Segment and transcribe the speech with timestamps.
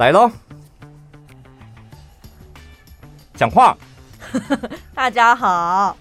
[0.00, 0.30] 来喽，
[3.34, 3.76] 讲话。
[4.96, 5.94] 大家好。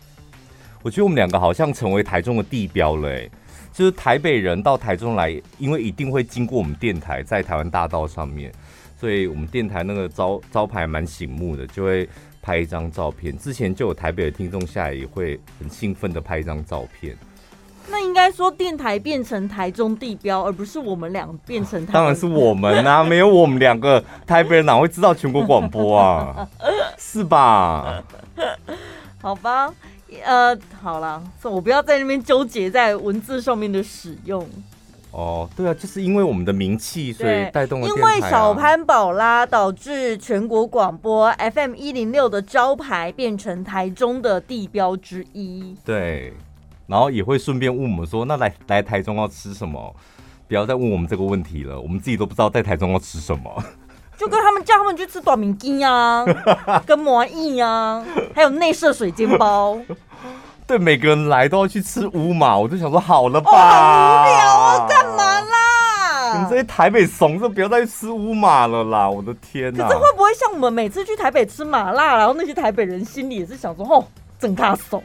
[0.81, 3.29] 我觉得我们两个好像成为台中的地标了，哎，
[3.73, 8.49] 就是台北人到台中来，因为一定会经过我们电台，在台湾大道上面，
[8.97, 12.07] 所以我们电台那个招招牌蛮醒目的，就会
[12.41, 13.37] 拍一张照片。
[13.37, 17.17] 之前就有台北的听众下来，也会很兴奋的拍一张照片。
[17.91, 21.93] 那应该说电台变成台中地标，而不是我们俩变成台。
[21.93, 26.47] 当然是我们啊，没有我们两个台北人哪会知道全国广播啊？
[26.97, 28.03] 是吧？
[29.21, 29.73] 好吧，
[30.23, 34.47] 呃，好了，我不要在那边纠结在文字上面的使用。
[35.11, 37.89] 哦，对啊，就是因为我们的名气，所以带动了、啊。
[37.89, 45.75] 因为小潘宝拉导致全国广播 FM 一零六的招牌变成台中的地标之一。
[45.83, 46.33] 对。
[46.89, 49.95] 然后也会顺便问我们说：“那来来台中要吃什么？
[50.47, 53.63] 不要再问我们这个问题了，我们自己都不知道在台中要吃什么。”
[54.17, 56.25] 就跟他们叫他们去吃短饼鸡啊，
[56.85, 58.03] 跟麻薏啊，
[58.35, 59.77] 还有内射水煎包。
[60.67, 66.33] 对，每个人来都要去吃乌马，我就想说好了吧，哦、无聊啊，干嘛啦？
[66.33, 69.09] 你们这些台北怂就不要再去吃乌马了啦！
[69.09, 69.87] 我的天哪！
[69.87, 74.05] 可是会不会像我们每次去台北吃麻辣，然后那些台北人心里也是想说：“哦，
[74.37, 75.01] 真他怂。”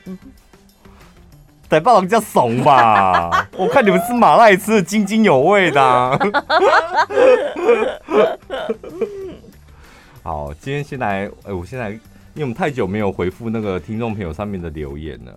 [1.74, 6.16] 在霸王叫怂吧， 我看你们吃麻辣也吃的津津有味的、啊。
[10.22, 11.98] 好，今天先来，哎、欸，我现在因
[12.36, 15.36] 为我们太久没有回复那个听众朋友上面的留言了。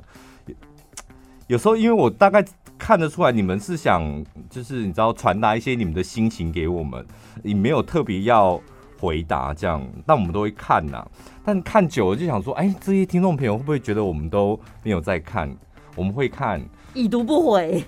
[1.48, 2.46] 有时候因为我大概
[2.78, 7.04] 看得出来，你们是想就是你知道传达一些你们的心情给我们，
[7.42, 8.62] 你没有特别要
[9.00, 11.04] 回答这样，但我们都会看呐。
[11.44, 15.50] 但看久了就想说，哎、欸，这些听众朋友会不会觉得我们都没有在看？
[15.98, 16.62] 我们会看，
[16.94, 17.84] 已读不回。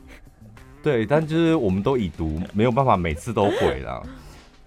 [0.84, 4.02] 对，但就是我们都已读，没有办法每次都回了。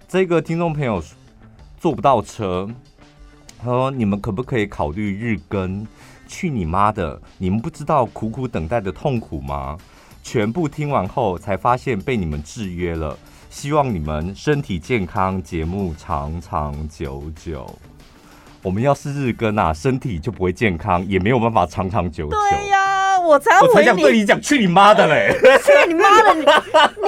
[0.07, 1.03] 这个听众朋友
[1.79, 2.69] 坐不到车，
[3.59, 5.85] 他说：“你们可不可以考虑日更？”
[6.25, 7.21] 去你妈的！
[7.37, 9.77] 你们不知道苦苦等待的痛苦吗？
[10.23, 13.15] 全部听完后才发现被你们制约了。
[13.49, 17.69] 希望你们身体健康，节目长长久久。
[18.63, 22.37] 我们要是日更啊，身体就不会健康，也没有办法长长久久。
[22.49, 22.82] 对呀。
[23.23, 25.33] 我才我才想对你讲，去你妈的嘞！
[25.63, 26.33] 去你妈的！
[26.33, 26.45] 你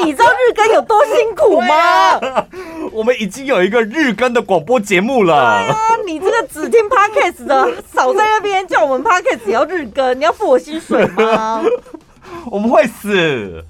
[0.05, 1.75] 你知道日更有多辛苦吗？
[1.75, 2.47] 啊、
[2.91, 5.33] 我们已经有一个日更的广播节目了。
[5.33, 11.63] 对啊，你这个只听 Podcast 的，少在那边叫我们 Podcast 也要日更，你要付我薪水吗？
[12.49, 13.63] 我们会死，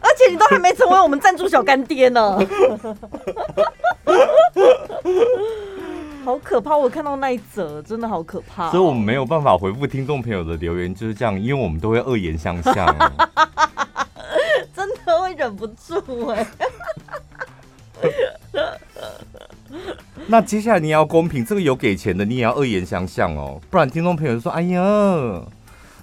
[0.00, 2.38] 而且你都还没成为我们赞助小干爹呢。
[6.24, 6.76] 好可怕！
[6.76, 8.70] 我看到那一则，真的好可怕，哦。
[8.70, 12.74] 所以我们没有办法回复听众朋友的留言，就是这样，因为我们都会恶言相向，
[14.74, 16.46] 真的会忍不住哎。
[20.26, 24.80] 那接下来你要公平，这个有给钱的，你也要恶言相向哦，不然听众朋友就说：“哎呀，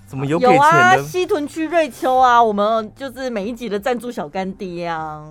[0.06, 5.24] 怎么有给钱的？”有啊，西屯区瑞秋啊，我们就是每一集的赞助小干爹啊。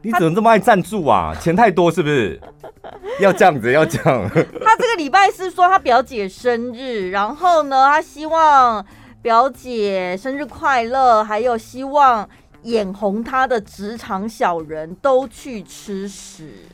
[0.00, 1.34] 你怎么这么爱赞助啊？
[1.40, 2.40] 钱太多是不是？
[3.20, 4.28] 要这样子，要这样。
[4.30, 8.84] 他这个礼拜是说他表姐生日，然后呢，他希望
[9.20, 12.28] 表姐生日快乐，还有希望
[12.62, 16.64] 眼红他的职场小人都去吃屎。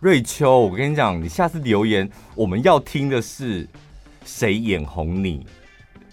[0.00, 3.66] 瑞秋，我跟你讲，你下次留言，我们要听的是
[4.24, 5.46] 谁眼红你，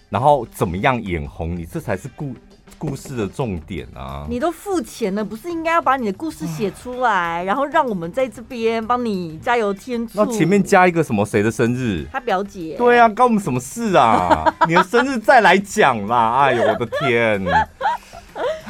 [0.08, 2.34] 然后怎么样眼红你，这才是故。
[2.78, 4.24] 故事的重点啊！
[4.30, 10.24] 你都付钱了，不是应该要把你的故事写出来， 然后让我们在这边帮你加油添醋？
[10.24, 12.06] 那前面加一个什么谁的生日？
[12.12, 12.76] 他表姐。
[12.78, 14.44] 对啊，关我们什么事啊？
[14.68, 16.44] 你的生日再来讲啦！
[16.44, 17.42] 哎呦，我的天！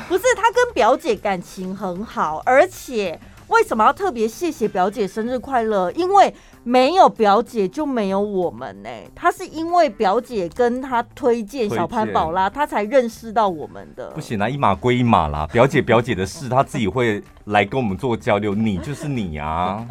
[0.08, 5.92] 不是，他跟表姐感情很好，而且为什么要特别谢谢表姐生日快乐？
[5.92, 6.34] 因为。
[6.68, 9.10] 没有表姐就没有我们呢、欸。
[9.14, 14.10] 他是因为表姐跟他推荐小潘宝拉，他才认识到我们的。
[14.10, 15.48] 不行啊，一码归一码啦。
[15.50, 18.54] 表姐表姐的事， 他自己会来跟我们做交流。
[18.54, 19.82] 你 就是你啊，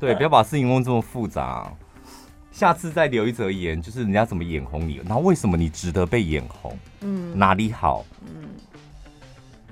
[0.00, 1.72] 对，不要把事情弄这么复杂。
[2.50, 6.76] 下次再留一则言，就是人家怎么眼红你，然后为什么你值得被眼红？
[7.02, 8.04] 嗯，哪里好？
[8.26, 8.48] 嗯，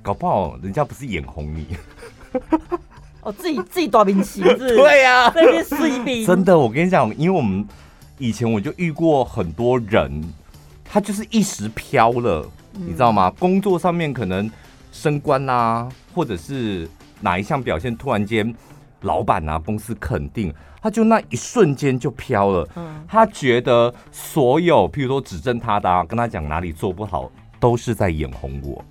[0.00, 1.76] 搞不好人家不是眼红你。
[3.23, 6.27] 哦，自己自己短兵旗子， 对呀、啊，那边士兵。
[6.27, 7.67] 真的，我跟你讲，因为我们
[8.19, 10.23] 以前我就遇过很多人，
[10.85, 13.31] 他就是一时飘了，嗯、你知道吗？
[13.39, 14.51] 工作上面可能
[14.91, 16.89] 升官啊，或者是
[17.21, 18.55] 哪一项表现突然间，
[19.03, 22.69] 老板啊，公司肯定，他就那一瞬间就飘了。
[22.77, 28.83] 嗯，他觉得所有，譬如说指正他的、啊，跟他讲哪里做不好，都是在眼红我。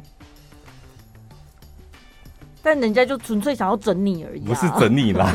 [2.61, 5.31] 但人家就纯粹想要整你而已、啊，不是整你啦，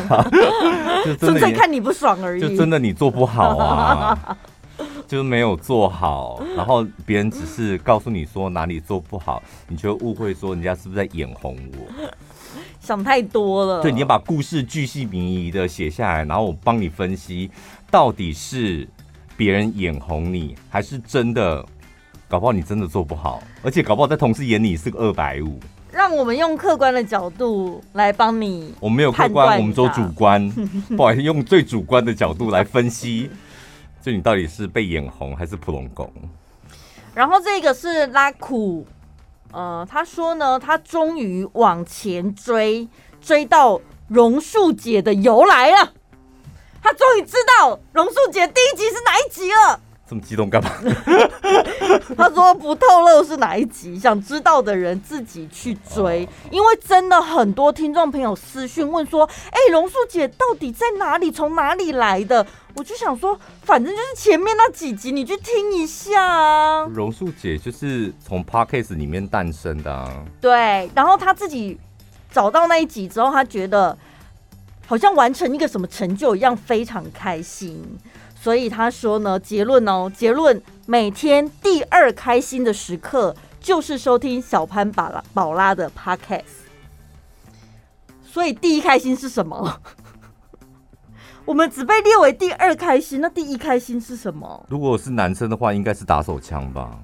[1.05, 4.37] 就纯粹看你不爽而已，就真的你做不好啊，
[5.09, 12.11] 就是没有做好，然后别人只是告诉你说哪里做不好，你就误会说人家是不是在眼红我，
[12.81, 13.81] 想太多了。
[13.81, 17.51] 对，你要把故事巨细靡遗的写下来，然后我帮你分析，
[17.91, 18.87] 到底是
[19.37, 21.65] 别人眼红你，还是真的，
[22.29, 25.59] 搞不好你真的做不好，而且搞不好在同事眼里是个二百五。
[25.95, 28.75] 让我们用客观的角度来帮你。
[28.81, 30.51] 我们没有客观，我们做主观。
[30.97, 33.31] 不好意思，用最主观的角度来分析，
[34.03, 36.13] 就你到底是被眼红还是普龙宫。
[37.15, 38.85] 然后这个是拉苦，
[39.53, 42.89] 呃，他说呢，他终于往前追，
[43.21, 45.93] 追到榕树姐的由来了。
[46.83, 49.81] 他终于知道榕树姐第一集是哪一集了。
[50.07, 50.71] 这么激动干嘛？
[52.17, 56.29] 他说不透露是哪一集，想知道的人自己去追。
[56.51, 61.31] 因为真的很多听众朋友私讯问说：“哎，榕树姐到底在哪里？
[61.31, 62.47] 从哪里来的？”
[62.77, 66.85] 我就想说，反正就是前面那几集，你去听一下啊。
[66.87, 70.25] 榕树姐就是从 Podcast 里面诞生的啊。
[70.41, 71.79] 对，然后他自己
[72.31, 73.97] 找到那一集之后，他觉得
[74.87, 77.81] 好像完成一个什么成就一样，非常开心。
[78.45, 86.43] 所以他说呢，结论哦，结论，每天第二开心的时刻就是收听小潘宝拉宝拉的 Podcast。
[88.23, 89.81] 所以第一开心是什么？
[91.47, 94.67] 我们只被列为第二开心，那第一开心是什么？
[94.69, 96.99] 如果是男生的话，应该是打手枪吧？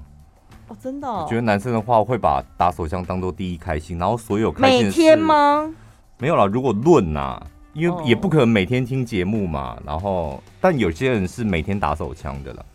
[0.69, 1.23] 哦，真的哦？
[1.25, 5.73] 我觉得男生的话会把打手枪当做第一开心，然后所有开心每天吗？
[6.19, 7.43] 没有啦，如果论呐。
[7.73, 12.67] 因为也不可能每天听节目嘛，然后但有些人是每天打手枪的了。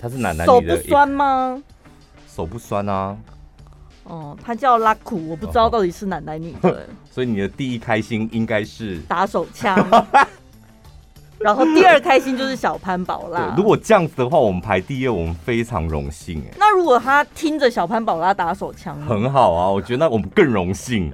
[0.00, 1.62] 他是男男女的，手不酸吗？
[2.28, 3.16] 手不酸啊。
[4.04, 6.88] 哦，他叫拉苦，我不知道到底是男男女的。
[7.10, 9.76] 所以你的第一开心应该是打手枪，
[11.38, 13.54] 然后第二开心就是小潘宝拉。
[13.56, 16.54] 如果这样子的话，我们排第二，我们非常荣幸哎。
[16.58, 21.12] 那如果他听着小潘宝拉打手枪，很好啊，我觉得那我们更荣幸。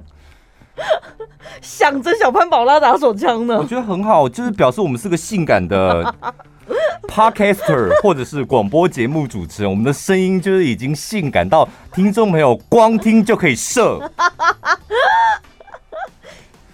[1.61, 6.15] 想着小潘宝拉打手枪呢，我觉得很好，就是表示我们是个性感的
[7.07, 13.99] podcaster 或者是广播节目主持人，我们的声音就是已经性感到听众朋友光听就可以射。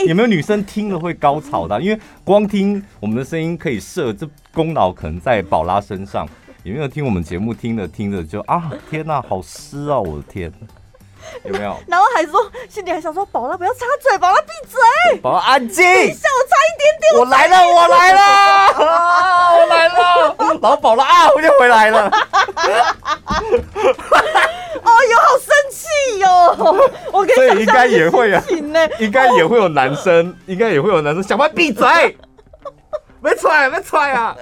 [0.06, 1.82] 有没有女生听了会高潮的？
[1.82, 6.28] 因为光听我们的声音可以射，这功劳可能在宝拉身上。
[6.64, 10.52] 有没有听我们节目听着听着就啊，天哪，好湿啊，我的天！
[11.44, 11.76] 有没有？
[11.88, 15.84] 然后还说，心里还想说，宝拉不要插嘴，宝拉闭嘴，宝拉安静。
[15.84, 17.20] 等一下，我差一点点。
[17.20, 18.22] 我来了，我来了，
[18.86, 20.36] 啊、我来了。
[20.62, 22.10] 然后宝拉啊，我就回来了。
[24.84, 26.28] 哦哟，好生气哟！
[27.12, 31.88] 我跟你所以应该也会啊，呢，应该也会有男生，应该也会有男生，小潘闭嘴，
[33.22, 34.36] 没踹，没踹啊！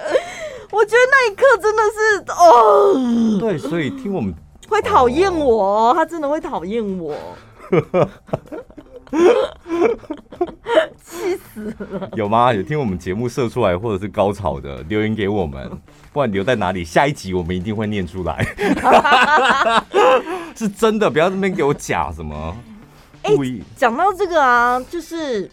[0.70, 2.94] 我觉得那一刻真的是哦，
[3.40, 4.34] 对，所以听我们。
[4.74, 7.16] 会讨厌我，他真的会讨厌我，
[11.00, 12.10] 气死了！
[12.16, 12.52] 有吗？
[12.52, 18.44] 有听我们节目射出来或者是高潮的留言给我们，不管留在哪里，下一集我们一定会念出来。
[20.56, 22.56] 是真的，不要这边给我假什么
[23.22, 23.62] 故意。
[23.76, 25.48] 讲到这个啊，就是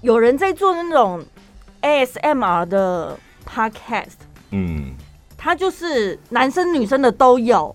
[0.00, 1.22] 有人在做那种
[1.82, 4.16] ASMR 的 Podcast，
[4.50, 4.94] 嗯。
[5.44, 7.74] 他就是男生女生的都有，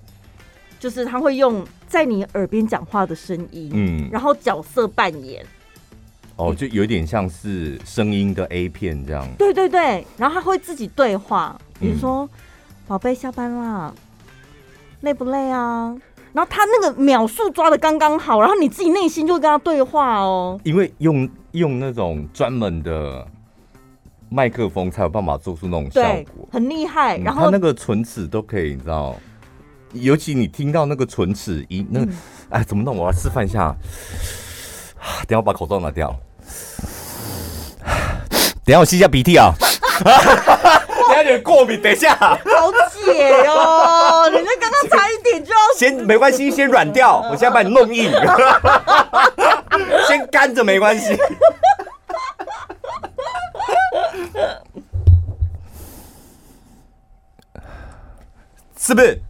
[0.79, 5.45] 就是他会用在你耳边讲话的声音，嗯，然后角色扮演，
[6.35, 9.27] 哦，就有点像是声音的 A 片这样。
[9.37, 12.29] 对对对，然后他会自己对话，比如说
[12.87, 13.93] ：“宝贝、嗯、下班啦，
[15.01, 15.95] 累不累啊？”
[16.33, 20.59] 然后他那个秒数抓的刚刚好，然后你自己内心就会跟他对话哦。
[20.63, 23.27] 因为用用那种专门的。
[24.29, 26.01] 麦克风才有办法做出那种效
[26.35, 27.17] 果，很厉害。
[27.19, 29.15] 然后他那个唇齿都可以，你知道，
[29.93, 32.05] 尤其你听到那个唇齿音，那
[32.49, 32.97] 哎怎么弄？
[32.97, 33.75] 我来示范一下。
[35.27, 36.15] 等下我把口罩拿掉。
[38.65, 39.53] 等下我吸一下鼻涕啊。
[40.03, 42.15] 等下有点过敏，等一下。
[42.15, 42.37] 好
[42.91, 45.57] 解哦， 人家刚刚差一点就要。
[45.77, 47.21] 先没关系，先软掉。
[47.21, 48.11] 我现在把你弄硬。
[50.07, 51.17] 先干着没关系。
[58.77, 59.21] 是不是？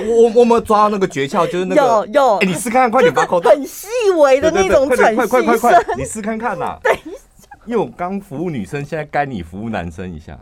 [0.00, 2.36] 我我们抓到那个诀窍，就是那个有有。
[2.38, 3.50] 哎，你试看看，快点把口袋。
[3.50, 3.86] 很细
[4.16, 5.28] 微的那种喘息声。
[5.28, 5.84] 快快快！
[5.96, 6.78] 你试看看呐。
[6.82, 7.48] 等一下。
[7.66, 10.38] 因为我刚服务女生，现在该你服务男生一下。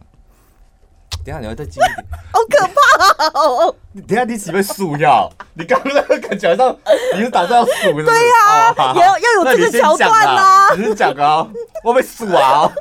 [1.24, 3.72] 等下你要再近一点， 好可怕哦！
[4.08, 5.30] 等下你是不是数要？
[5.54, 6.76] 你刚刚那个感觉好像
[7.14, 7.92] 你是打算要数？
[8.02, 10.74] 对呀、要要有这个桥段啊！
[10.74, 11.46] 你是讲啊，
[11.84, 12.72] 我被数啊！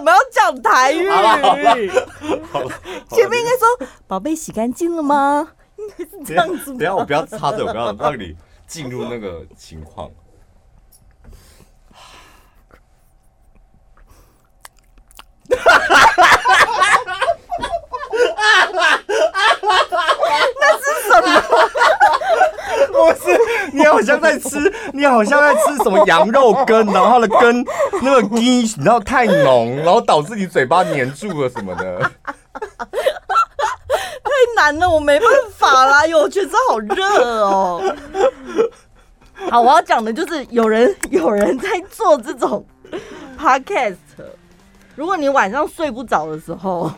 [0.00, 1.08] 为什么要讲台语？
[1.10, 2.62] 好
[3.10, 6.72] 前面应该说“宝贝洗干净了吗？”应该是这样子。
[6.76, 8.34] 等下我不要插嘴，我不要让你
[8.66, 10.10] 进入那个情况。
[20.60, 21.28] 那是什么？
[23.14, 23.38] 不是，
[23.72, 27.64] 你好像在吃，你好像在吃什么羊肉羹，然后它的羹
[28.02, 32.10] 那个筋，你知道太浓，然后导致你嘴巴黏住了什么的。
[34.22, 37.96] 太难了，我没办法啦，因为我觉得好热哦。
[39.50, 42.64] 好，我要讲的就是有人 有人在做这种
[43.38, 43.96] podcast。
[44.94, 46.90] 如果你晚上睡不着的时候，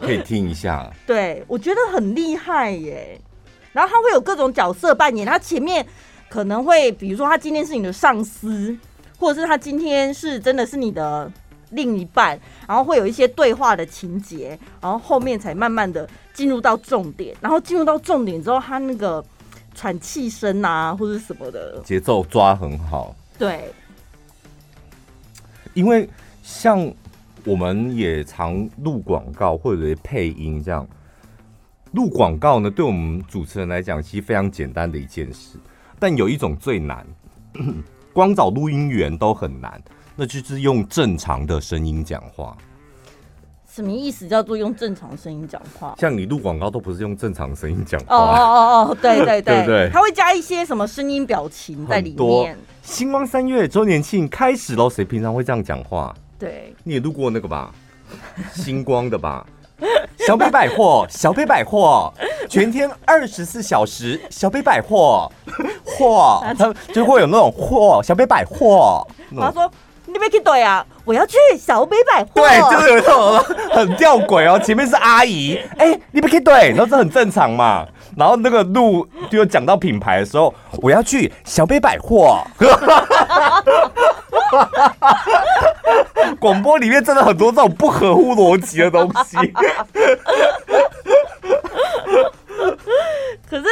[0.00, 0.88] 可以听一下。
[1.06, 3.20] 对，我觉得很厉害耶。
[3.76, 5.86] 然后他会有各种角色扮演，他前面
[6.30, 8.74] 可能会，比如说他今天是你的上司，
[9.18, 11.30] 或者是他今天是真的是你的
[11.72, 17.36] 另一半，然后会有一些对话的情节，然后后面才慢慢的进入到重点。
[17.42, 19.22] 然后进入到重点之后，他那个
[19.74, 23.14] 喘气声啊，或者什么的节奏抓很好。
[23.38, 23.70] 对，
[25.74, 26.08] 因为
[26.42, 26.90] 像。
[27.48, 30.84] 我们也常录广告或者是配音，这样
[31.96, 35.58] 录广告呢，对我们主持人来讲，其实非常简单的一件事。
[35.98, 37.06] 但有一种最难，
[38.12, 39.82] 光找录音员都很难，
[40.14, 42.54] 那就是用正常的声音讲话。
[43.66, 44.28] 什么意思？
[44.28, 45.94] 叫做用正常声音讲话？
[45.98, 48.14] 像你录广告都不是用正常声音讲话。
[48.14, 52.58] 哦哦哦哦，对对对对对，他会加一些什么声音表情在里面。
[52.82, 56.14] 星光三月周年庆开始喽，谁平常会这样讲话？
[56.38, 57.74] 对，你也录过那个吧？
[58.54, 59.46] 星光的吧？
[60.18, 62.12] 小北百货，小北百货，
[62.48, 65.30] 全天二十四小时，小北百货，
[65.84, 69.06] 货，他就会有那种货，小北百货。
[69.38, 69.70] 他说
[70.06, 73.38] ：“你别去对啊，我要去小北百货。”对，就是有那种
[73.70, 74.58] 很吊诡哦。
[74.58, 77.86] 前面是阿姨，哎、欸，你别去对，然后这很正常嘛。
[78.16, 82.38] 然后那个路就讲到品牌的时候，我要去小北百货。
[86.40, 89.36] 广播里面真的很多这种不合乎逻辑的东西。
[93.48, 93.64] 可是，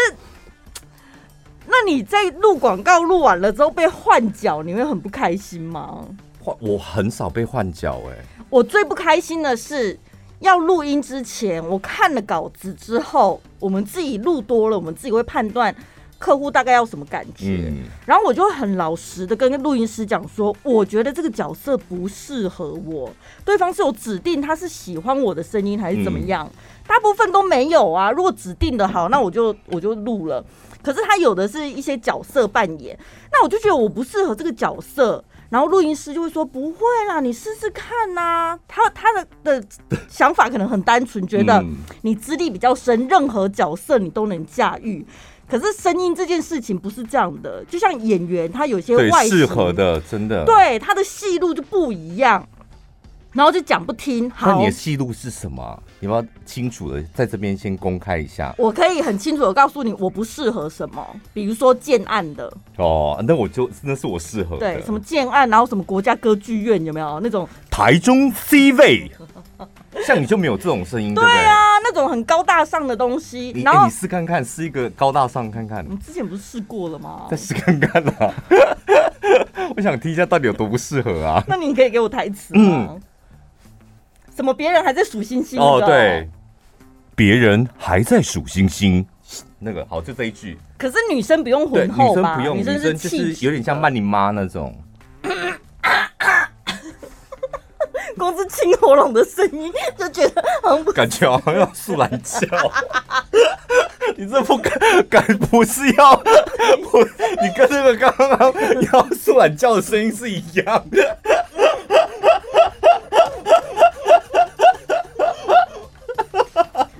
[1.66, 6.04] 那你在录广告录完了之后被换角，你会很不开心吗？
[6.60, 8.16] 我很少被换角哎。
[8.50, 9.98] 我最不开心的是，
[10.40, 15.74] 要录音之前，我看了稿子之后，我们自己录多了，我们自己会判断。
[16.24, 17.68] 客户大概要什么感觉？
[17.68, 23.12] 嗯、然后我就会很老实的跟录音师讲说，我觉得这个角色不适合我。
[23.44, 26.50] 对方是有指定他是喜欢我的声音还是怎么样？
[26.50, 28.10] 嗯、大部分都没有啊。
[28.10, 30.42] 如果指定的好，那我就我就录了。
[30.82, 32.98] 可是他有的是一些角色扮演，
[33.30, 35.22] 那我就觉得我不适合这个角色。
[35.50, 38.58] 然后录音师就会说不会啦，你试试看呐、啊。
[38.66, 39.64] 他他的的
[40.08, 41.62] 想法可能很单纯，觉得
[42.00, 45.06] 你资历比较深，任何角色你都能驾驭。
[45.48, 52.46] 可是声音这件事情不是这样的，就像演员，他有些外适合的，真的对他的戏路就不一样，
[53.32, 54.30] 然后就讲不听。
[54.30, 55.82] 好，那你的戏路是什么？
[56.00, 58.54] 你要清楚的在这边先公开一下。
[58.58, 62.52] 我可以很清楚的告诉你，我不适合什么，比如说建案的。
[62.76, 64.74] 哦，那我就那是我适合的。
[64.74, 67.48] 对，什么建案，然后什么国家歌剧院有没有那种？
[67.70, 69.10] 台中 C 位。
[70.06, 73.52] 像你就没有这种声音，对啊，那种很高大上的东西。
[73.54, 75.84] 你然后、欸、你试看看，试一个高大上看看。
[75.88, 77.26] 你之前不是试过了吗？
[77.30, 78.34] 再试看看啊！
[79.76, 81.42] 我想听一下到底有多不适合啊？
[81.48, 82.88] 那你可以给我台词吗？
[82.90, 83.00] 嗯、
[84.36, 84.52] 什么？
[84.52, 85.60] 别人还在数星星？
[85.60, 86.28] 哦，对，
[87.14, 89.04] 别人还在数星星。
[89.58, 90.58] 那个好，就这一句。
[90.76, 92.36] 可是女生不用浑厚吧？
[92.36, 94.76] 女生不用，女生就是有点像曼妮妈那种。
[98.14, 102.38] 光是清喉咙的声音就觉得很不感觉好像要素懒叫，
[104.16, 104.72] 你这不敢
[105.08, 107.02] 敢不是要不？
[107.42, 108.52] 你跟那个刚刚
[108.92, 111.18] 要素懒叫的声音是一样的。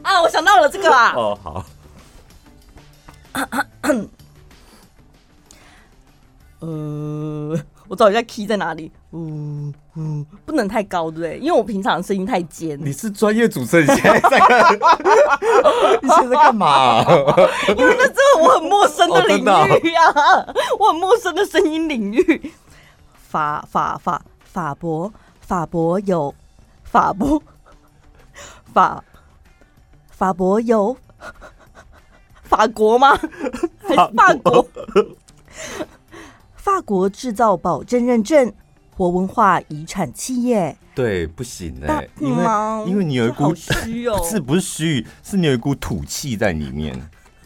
[0.02, 1.12] 啊，我想到了这个啊。
[1.16, 1.64] 哦，好。
[6.61, 8.90] 呃，我找一下 key 在哪里。
[9.12, 11.38] 嗯嗯，不能太高，对不对？
[11.38, 12.78] 因为我平常声音太尖。
[12.84, 14.74] 你是专业主持人，现在在干？
[16.02, 17.04] 你现在干嘛、啊？
[17.76, 22.52] 因为那是我很陌生的领域啊，哦、 我很陌生的声音领域。
[23.28, 26.34] 法法法法博法博有
[26.84, 27.42] 法博
[28.72, 29.02] 法，
[30.10, 30.96] 法博有
[32.42, 33.16] 法国吗？
[33.82, 34.66] 还是法国？
[36.56, 38.52] 法国制造保证认证，
[38.96, 40.76] 活文化遗产企业。
[40.94, 42.44] 对，不行哎、欸，因为
[42.86, 46.96] 因为你有一股虚哦， 不是不是虚，是你有一股土气在里面。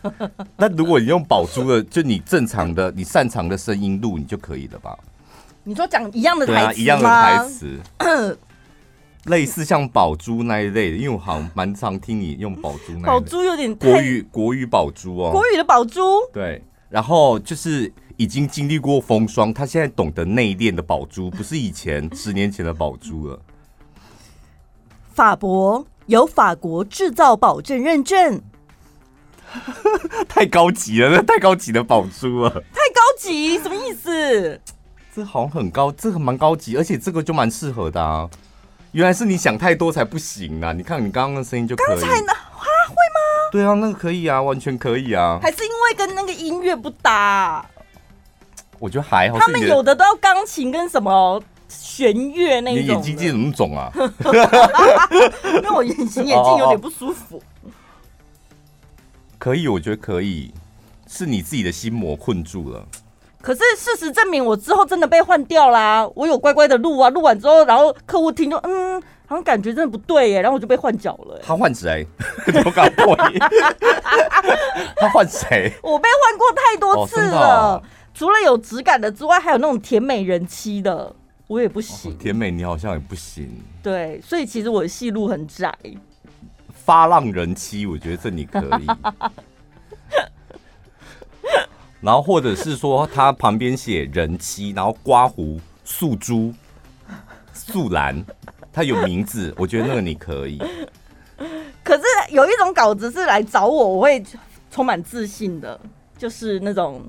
[0.56, 4.96] 那如果你用宝珠的，就你正常的、你擅长的声音录，你就可以了吧？
[5.64, 6.68] 你说讲一样的台词？
[6.68, 8.38] 啊、一样的台词，
[9.24, 13.06] 类似像宝珠那一类的，因为我好像蛮常听你用宝珠那一类。
[13.06, 16.00] 宝珠有点国语国语宝珠哦，国语的宝珠。
[16.32, 23.40] 对，然后就是已经经历过风霜，他现在懂得内敛的宝珠，不是以前 十年前的宝珠了。
[25.14, 28.42] 法博有法国制造保证认证。
[30.28, 32.50] 太高级了，那太高级的宝珠了。
[32.50, 34.60] 太高级什么意思？
[35.14, 38.28] 这好像很高，这个蛮高级，而且这个就蛮适合的啊。
[38.90, 40.72] 原来是你想太多才不行啊！
[40.72, 42.00] 你看你刚刚的声音就可以。
[42.00, 42.32] 刚才呢？
[42.32, 43.50] 啊，会吗？
[43.52, 45.38] 对啊，那个可以啊，完全可以啊。
[45.40, 47.64] 还是因为跟那个音乐不搭？
[48.78, 49.38] 我觉得还好。
[49.38, 52.82] 他们有的都要钢琴跟什么弦乐那种。
[52.82, 53.90] 你眼睛怎么肿啊？
[53.94, 57.42] 因为我隐形眼镜有点不舒服。
[59.38, 60.52] 可以，我觉得可以，
[61.06, 62.84] 是你自己的心魔困住了。
[63.40, 66.08] 可是事实证明，我之后真的被换掉啦。
[66.16, 71.40] 我有乖乖的录啊，录完之后，然后客户听就嗯，好像感觉真的不对耶，然后我就被换脚了。
[71.42, 72.04] 他换谁？
[72.46, 73.38] 怎么敢破音？
[74.98, 75.72] 他换谁？
[75.82, 77.80] 我被换过太多次了，
[78.18, 81.14] 除了有质感的之外，还有那种甜美人妻的，
[81.46, 82.10] 我也不行。
[82.10, 83.48] 哦、甜美你好像也不行。
[83.80, 85.72] 对，所以其实我的戏路很窄。
[86.68, 88.86] 发浪人妻，我觉得这你可以。
[92.02, 96.52] 然后或者是说，他旁边写人妻，然后刮胡素珠
[97.52, 98.20] 素兰，
[98.72, 100.60] 他有名字，我觉得那个你可以。
[101.84, 104.20] 可是有一种稿子是来找我，我会
[104.72, 105.80] 充满自信的，
[106.16, 107.08] 就是那种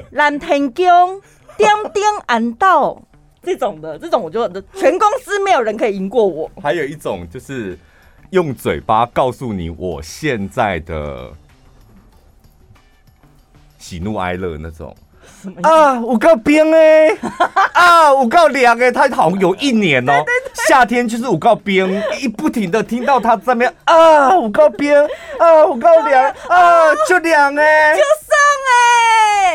[0.12, 1.20] 蓝天宫
[1.56, 3.00] 点点暗道。
[3.42, 6.50] 这种的，这种我就全公司没有人可以赢过我。
[6.62, 7.78] 还有一种就是。
[8.32, 11.30] 用嘴巴告诉你我现在的
[13.76, 14.96] 喜怒哀乐那种。
[15.62, 17.10] 啊，我告冰哎
[17.74, 20.24] 啊，我告凉哎，他好像有一年哦、喔，
[20.66, 24.90] 夏天就是我告冰，一不停的听到他在那边啊，我告冰
[25.38, 28.21] 啊，我告凉啊， 就凉哎，就送哎，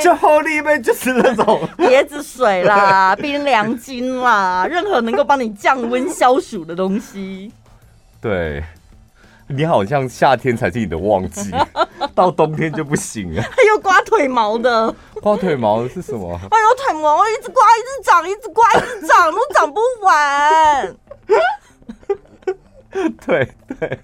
[0.02, 7.52] 就后里面就是那种 椰子水啦， 冰凉精啦，任何能够帮你降温消暑的东西。
[8.22, 8.64] 对，
[9.48, 11.52] 你好像夏天才是你的旺季，
[12.16, 13.42] 到冬天就不行了。
[13.42, 16.40] 还有刮腿毛的，刮腿毛的是什么？
[16.52, 20.96] 哎呦，腿毛一直刮，一直长，一直刮，一直长，都长不完。
[23.26, 23.48] 对
[23.80, 24.00] 对，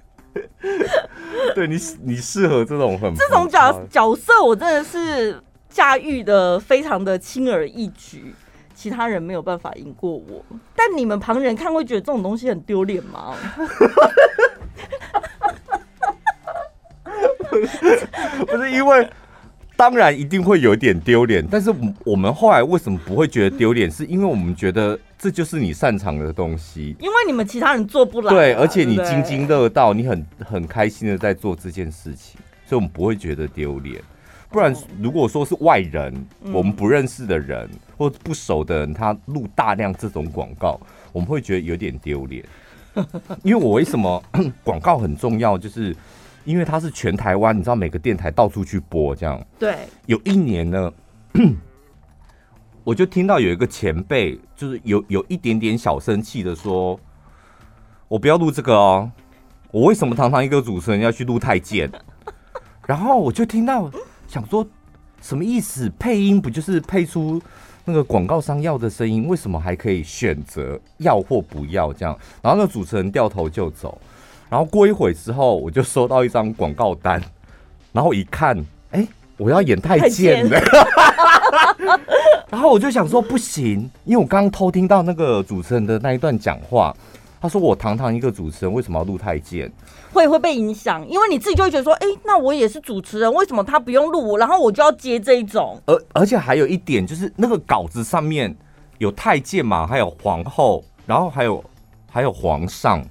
[1.55, 5.41] 对你你适合这种很这种角角色，我真的是
[5.73, 8.33] 驾驭的非常的轻而易举。
[8.75, 10.43] 其他人没有办法赢过我，
[10.75, 13.35] 但你们旁人看会觉得这种东西很丢脸吗？
[17.49, 18.07] 不 是
[18.47, 19.07] 不是因为，
[19.77, 23.89] 当然一定会有点丢脸，但是我们后来为什么不会觉得丢脸？
[23.89, 28.33] 是因为我们觉得这就是你擅长的东西，因为你们其他人做不来。
[28.33, 34.01] 对，而且你津津乐道，你很很开心的在做这件事情，所以我们不会觉得丢脸。
[34.53, 36.13] 不然，如果说是外人，
[36.51, 40.79] 我们不认识的人或不熟的人，他录大量这种广告，
[41.11, 42.45] 我们会觉得有点丢脸。
[43.41, 44.23] 因为我为什么
[44.63, 45.95] 广告很重要，就是
[46.45, 49.43] 因为它是全台湾，你知道每个电台到处去播这样。
[49.57, 49.75] 对。
[50.05, 50.93] 有一年呢，
[52.85, 56.99] 我就听到有一个前辈，就是有有一点点小生气的说
[58.07, 59.11] ：“我不要录这个哦，
[59.71, 61.91] 我为什么堂堂一个主持人要去录太监？”
[62.85, 63.89] 然后我就听到。
[64.33, 64.65] 想说
[65.21, 65.87] 什么意思？
[65.99, 67.39] 配音不就是配出
[67.85, 69.27] 那个广告商要的声音？
[69.27, 72.17] 为什么还可以选择要或不要这样？
[72.41, 73.95] 然后那个主持人掉头就走。
[74.49, 77.21] 然后过一会之后，我就收到一张广告单，
[77.91, 78.57] 然后一看，
[78.89, 80.59] 哎、欸，我要演太监了。
[82.49, 86.91] 然后我就想说不行，因为我刚刚偷听到那个主持人的那一段讲话。
[87.43, 89.69] 他说：“我堂堂一个主持人，为什么要录太监？
[90.13, 95.77] 会会被影响，因为你自己就会觉得说，哎、欸，那我也是主持人，为什么他不用录我，然后我就要接这一种？
[95.85, 98.55] 而而且还有一点，就是那个稿子上面
[98.99, 101.61] 有太监嘛，还有皇后，然后还有
[102.09, 103.03] 还有皇上，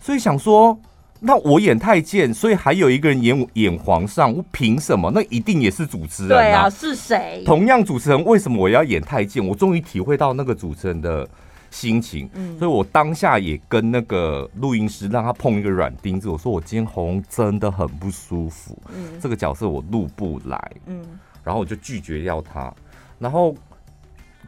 [0.00, 0.78] 所以想说，
[1.18, 5.10] 那我演太监，所以还有一个人演演皇上，我凭什么？
[5.12, 6.40] 那一定也是主持人啊？
[6.40, 7.42] 对啊，是谁？
[7.44, 9.44] 同样主持人，为什么我要演太监？
[9.44, 11.28] 我终于体会到那个主持人的。”
[11.70, 21.04] 心情，嗯，所以我当下也跟那个录音师让他碰一个软钉子，我说我今天喉咙真的很不舒服，嗯，这个角色我录不来，嗯，
[21.44, 22.72] 然后我就拒绝掉他，
[23.18, 23.54] 然后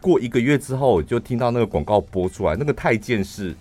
[0.01, 3.55] 过一个月之后，我就听到那个广告播出来，那个太监是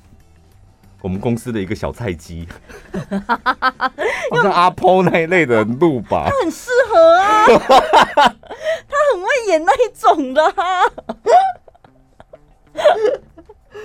[1.01, 2.47] 我们公司的一个小菜鸡，
[4.31, 10.83] 好像阿婆那一类的录吧，他很适合啊，他很会演那一种的啊。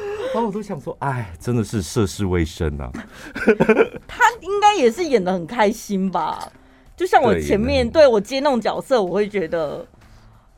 [0.32, 2.90] 然后我都想说，哎，真的是涉世未深啊。
[4.08, 6.50] 他应该也是演的很开心吧？
[6.96, 9.84] 就像我前面对我接那种角色，我会觉得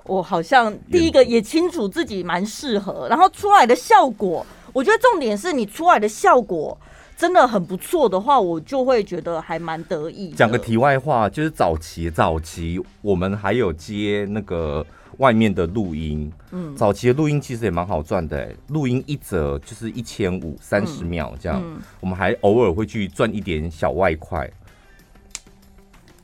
[0.04, 6.78] 我好像第一个也清楚自己蛮适合，然后出来的效果，我觉得重点是你出来的效果
[7.16, 10.30] 真的很不错的话，我就会觉得还蛮得意。
[10.30, 14.86] 讲个题外话，就是早期早期我们还有接那个。
[15.18, 21.76] 外面的录音，嗯，早期的录音其实也蛮好赚的，录音一折就是一千五，三十秒这样，嗯。
[21.76, 24.50] 嗯、我们还偶尔会去赚一点小外快。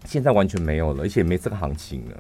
[0.07, 2.16] 现在完全没有了，而且没这个行情了。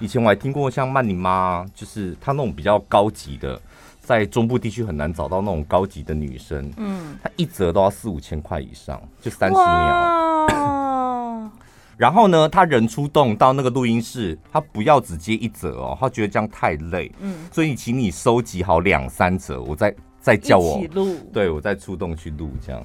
[0.00, 3.60] 以前我还听过像曼妮妈，就是她那种比较高级的，
[4.00, 10.83] 在中部地区很难找到那种高级的女生，嗯，她一折都要四五千块以上，就三十秒。
[11.96, 22.84] 然后呢，他人出动到那个录音室，他不要只接一折哦，他觉得这样太累，嗯，所以请你收集好两三折，我再再叫我录，对，我再出动去录这样。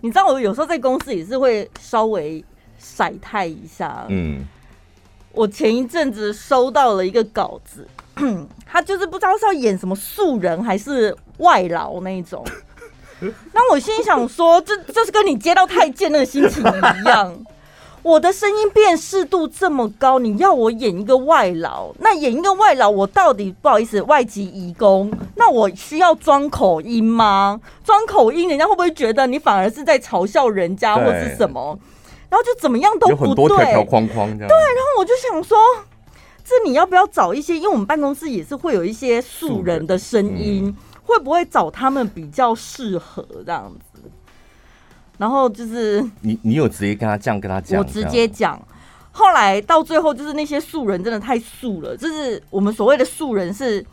[0.00, 2.44] 你知道我有时候在公司也是会稍微
[2.78, 4.44] 晒太一下，嗯，
[5.30, 7.86] 我前一阵子收到了一个稿子，
[8.66, 12.44] 他就是不知道是要演什么素人还是外劳那一种。
[13.52, 17.34] 那我心里想说，这这是跟你接到太监那个心情一样。
[18.02, 27.58] 我的声音辨识度这么高，你要我演一个外劳，那演一个外劳，我到底不好意思，外籍移工，那我需要装口音吗？
[27.82, 31.78] 装口音，人家会不会觉得你反而是在嘲笑人家或是什么？
[32.28, 34.48] 然后就怎么样都不对，条条框框这样。
[34.48, 35.56] 对，然后我就想说，
[36.44, 37.56] 这你要不要找一些？
[37.56, 40.76] 因为我们办公室也是会有一些素人的声音。
[41.04, 44.00] 会不会找他们比较适合这样子？
[45.18, 47.78] 然后就是你，你有直接跟他这样跟他讲？
[47.78, 48.60] 我直接讲。
[49.12, 51.96] 后来到最后，就是那些素人真的太素了。
[51.96, 53.84] 就是我们所谓的素人，是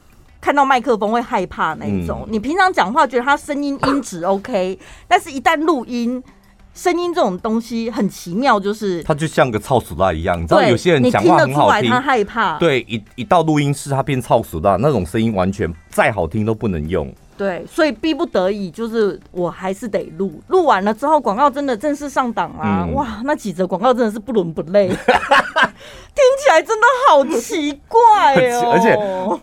[0.42, 2.24] 看到麦克风会害怕那一种。
[2.26, 6.24] 嗯、你平常讲话觉得他声音音质 OK，但是一旦录音。
[6.74, 12.58] 声音这种东西很奇妙，就是它就像个臭鼠辣一样，你知道有些人讲话很好听，他害怕。
[12.58, 17.14] 对，一一到录音室，他变臭鼠辣，那种声音完全再好听都不能用。
[17.38, 20.42] 对，所以逼不得已，就是我还是得录。
[20.48, 22.86] 录完了之后，广告真的正式上档啊！
[22.88, 29.42] 嗯、哇，那几则广告真的是不伦不类， 听起来真的好奇怪哦， 而且。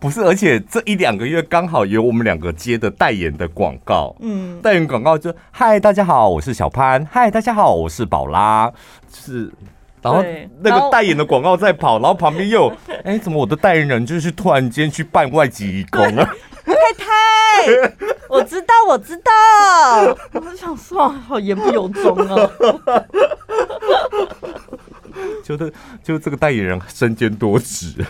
[0.00, 8.72] 不是，而且这一两个月刚好有我们两个接的代言的广告，嗯，代言广告就嗨，大家好，我是小潘，嗨，大家好，我是宝拉，
[9.12, 9.52] 是，
[10.00, 10.24] 然后
[10.62, 12.72] 那个代言的广告在跑，然后旁边又，
[13.04, 16.24] 哎，怎么我的代言人就是突然间去办外籍移工了？
[16.64, 17.94] 太太，
[18.26, 22.50] 我知道，我知道，我想说，好言不由衷啊，
[25.44, 25.70] 觉 得
[26.02, 28.02] 就这个代言人身兼多职。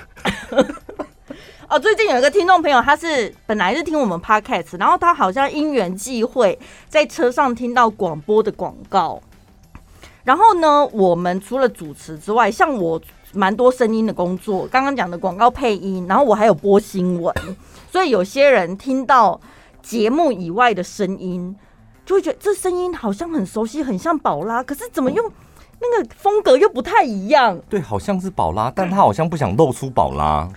[1.71, 9.23] 哦，最近有一个听众朋友，他是本来是听我们 podcast，然后他好像因缘际会在车上听到广播的广告。
[10.25, 13.01] 然后呢，我们除了主持之外，像我
[13.35, 17.33] 蛮多声音的工作，刚刚讲的广告配音，然后我还有播新闻，
[17.89, 19.41] 所以有些人听到
[19.81, 21.55] 节目以外的声音，
[22.05, 25.31] 就会觉得这声音好像很熟悉，很像宝拉，可是怎么用
[25.81, 27.57] 那个风格又不太一样？
[27.69, 30.49] 对，好像是宝拉，但他好像不想露出宝拉。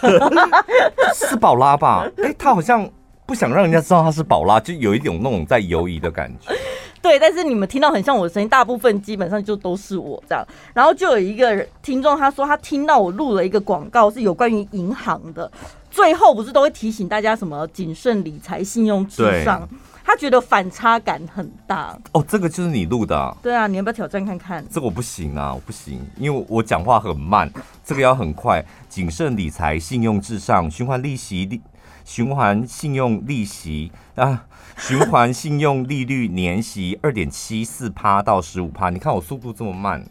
[1.14, 2.08] 是宝拉吧？
[2.18, 2.88] 哎、欸，他好像
[3.26, 6.54] 不想让人家知道他是宝拉，就有一种那种在犹疑的感觉。
[7.00, 10.44] 对，但是你们听到很像我的声音，大部分基本上就都是我这样。
[10.74, 15.50] 然后就有一个听众他说，他听到我录了一个广告，是有关于银行的，
[15.90, 19.68] 最后不是都会提醒大家什么谨慎理财、信用至上。
[20.04, 23.36] 他觉得反差感很大哦，这个就是你录的啊？
[23.42, 24.64] 对啊，你要不要挑战看看？
[24.72, 27.52] 这个我不行啊，我不行，因为我讲话很慢，
[27.84, 28.64] 这个要很快。
[28.98, 31.60] 谨慎理财，信用至上，循环利息利，
[32.04, 34.44] 循环信用利息啊，
[34.76, 38.90] 循环信用利率年息二点七四趴到十五趴。
[38.90, 40.04] 你看我速度这么慢，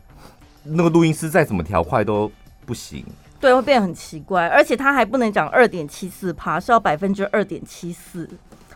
[0.64, 2.32] 那个录音师再怎么调快都
[2.66, 3.04] 不行。
[3.42, 8.30] 对，会变得很奇怪，而且他还不能讲二点七四趴，是要百分之二点七四。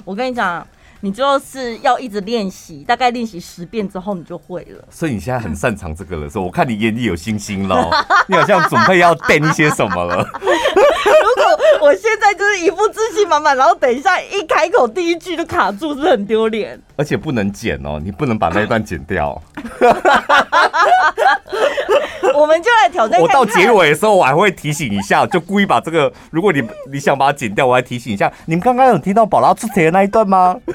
[0.04, 0.68] 我跟你讲。
[1.04, 4.86] 你就是要一直练习，大概练习十遍之后你就会了。
[4.92, 7.90] 所以你现在很擅长这个了，所以我看你眼里有星星了，
[8.30, 10.18] 你好像准备要垫一些什么了。
[10.44, 16.80] 如果我现在就是一副自信满满，然后等一下一开口第一句就卡住，是很丢脸？
[16.96, 19.42] 而且不能剪哦，你不能把那一段剪掉。
[22.36, 23.40] 我们就来挑战看看。
[23.40, 26.62] 我到结尾的时候，我还会提醒一下，就故意把这个，如果你
[26.92, 28.32] 你想把它剪掉，我还提醒一下。
[28.46, 30.56] 你们刚刚有听到宝拉出题的那一段吗？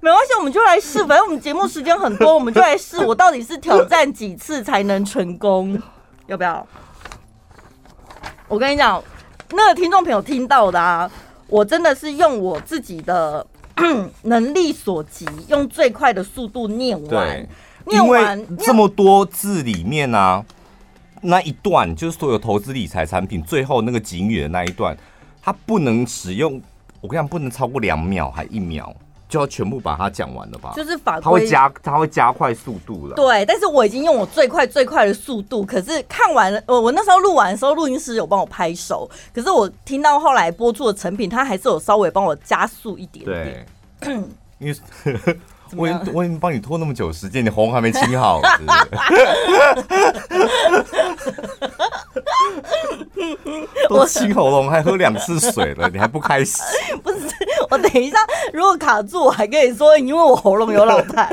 [0.00, 0.98] 没关系，我们就来试。
[1.04, 2.98] 反正我们节目时间很多，我们就来试。
[3.04, 5.80] 我到底是挑战几次才能成功？
[6.26, 6.64] 要不要？
[8.48, 9.02] 我跟你讲，
[9.50, 11.10] 那个听众朋友听到的啊，
[11.48, 13.44] 我真的是用我自己的
[14.22, 17.46] 能力所及，用最快的速度念完。
[17.90, 20.44] 因为这么多字里面啊，
[21.22, 24.96] 那一段就是所有投资理财产品最后那个警语的那一段，
[25.40, 26.60] 它不能使用，
[27.00, 28.92] 我跟你讲，不能超过两秒还一秒，
[29.28, 30.72] 就要全部把它讲完了吧？
[30.74, 33.14] 就是法规，它会加，它会加快速度了。
[33.14, 43.66] 对，但是我已经用我最快最快的速度，可是看完了，我我那时候录完的时候，录音师有帮我拍手，可是我听到后来播出的成品，他还是有稍微帮我加速一点点。
[44.00, 44.14] 对，
[44.58, 44.76] 因为。
[45.74, 48.40] 我已经我已经帮你拖那么久时间，你喉咙还没清好。
[53.88, 56.62] 都清喉咙，还喝两次水了，你还不开心？
[57.02, 57.28] 不是，
[57.70, 58.18] 我等一下
[58.52, 61.28] 如果卡住，我还跟你说，因为我喉咙有老痰。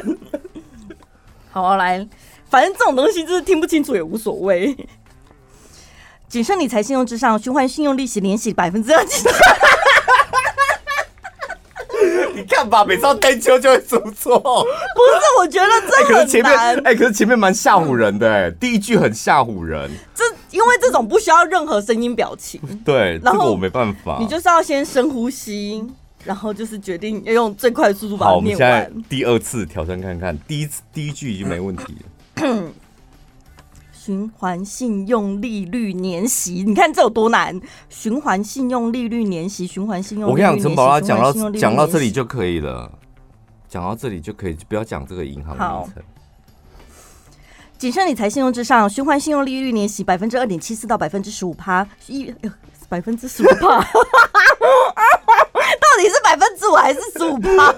[1.51, 2.07] 好，来，
[2.49, 4.75] 反正这种东西就是听不清楚也无所谓。
[6.27, 9.05] 谨慎理财，信用至上，循环信用利息年息百分之二
[12.43, 14.39] 看吧，每次要单秋就会出错。
[14.39, 16.77] 不是，我觉得这很难。
[16.79, 19.89] 哎、欸，可是前面蛮吓唬人的，哎，第一句很吓唬人。
[20.13, 22.59] 这因为这种不需要任何声音表情。
[22.85, 24.17] 对，然后这个我没办法。
[24.19, 25.83] 你就是要先深呼吸，
[26.23, 28.69] 然后就是决定要用最快的速度把它念完。
[28.71, 31.95] 好，我们现在第二次挑战看看，第一次第一句已经没问题
[32.35, 32.63] 了。
[34.03, 37.57] 循环信用利率年息，你看这有多难？
[37.87, 40.29] 循环信用利率年息，循环信用。
[40.29, 42.91] 我跟你讲，陈宝拉讲到讲到这里就可以了，
[43.69, 46.03] 讲到这里就可以，不要讲这个银行名称。
[47.77, 52.29] 谨慎理财，信用至上，循环信用利率年息百分之二点七四到百分之十五趴， 一
[52.89, 53.85] 百分之十五趴，到
[55.97, 57.71] 底是百分之五还是十五趴？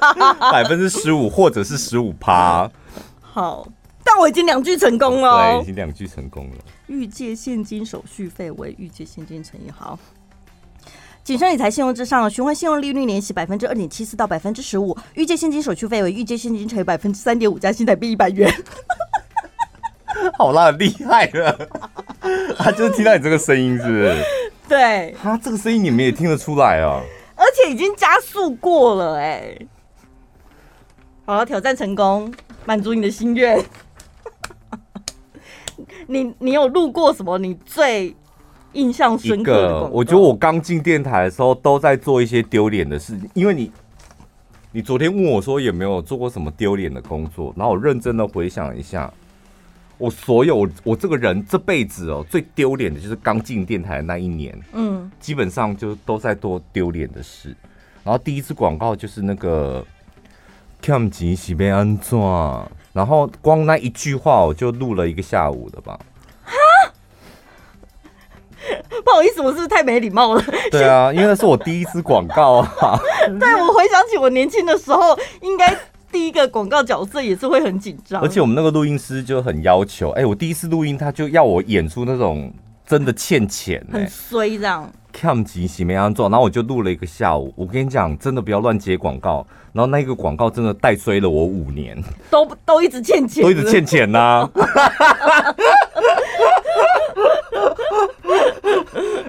[0.52, 2.68] 百分之十五或者是十五趴。
[3.22, 3.68] 好。
[4.16, 6.56] 但我已经两句成功了，对，已经两句成功了。
[6.88, 10.00] 预借现金手续费为预借现金乘以好。
[11.22, 18.50] 谨慎理财，信用至上，循环信用利率年息百分之二点七四到百分之十五，预借现金手续费为预借现金乘以百分之三点五加新台币一百元。
[20.40, 21.70] 好啦，厉害了！
[22.58, 24.16] 他就是听到你这个声音，是不是？
[24.70, 27.04] 对，他这个声音你们也听得出来啊，
[27.36, 29.58] 而且已经加速过了，哎。
[31.26, 33.62] 好了，挑战成功，满足你的心愿。
[36.08, 37.38] 你你有录过什么？
[37.38, 38.16] 你最
[38.74, 39.86] 印象深刻的？
[39.88, 43.72] 我觉得我刚进电台的时候都在做一些丢脸的事情，因为你
[44.72, 49.12] 你昨天问我说有没有做过什么丢脸的工作，然后我认真的回想一下，
[49.98, 57.56] 我所有我这个人这辈子哦最丢脸的就是刚进电台的那一年，嗯，基本上就都在做丢脸的事。
[58.04, 59.86] 然后第一次广告就是那个
[60.82, 62.20] 欠钱是要安怎？
[62.96, 66.00] 然后光那一句话，我就录了一个下午的吧。
[66.46, 66.54] 哈，
[69.04, 70.42] 不好意思，我是不是太没礼貌了？
[70.72, 72.98] 对啊，因为那是我第一次广告啊。
[73.38, 75.78] 对，我回想起我年轻的时候，应该
[76.10, 78.22] 第一个广告角色也是会很紧张。
[78.22, 82.54] 而且我们那个录音师就很要求，哎，我第一次录音，他就要我演出那种
[82.88, 84.90] 真的欠钱，很衰这样。
[85.18, 87.54] 看急洗没安做，然后我就录了一个下午。
[87.56, 89.48] 我跟你讲，真的不要乱接广告。
[89.72, 91.98] 然后那个广告真的带衰了我五年，
[92.30, 94.52] 都都一直欠钱，都一直欠钱呐、啊。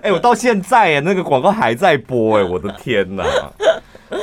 [0.03, 3.25] 哎、欸，我到现在哎，那个广告还在播哎，我的天哪！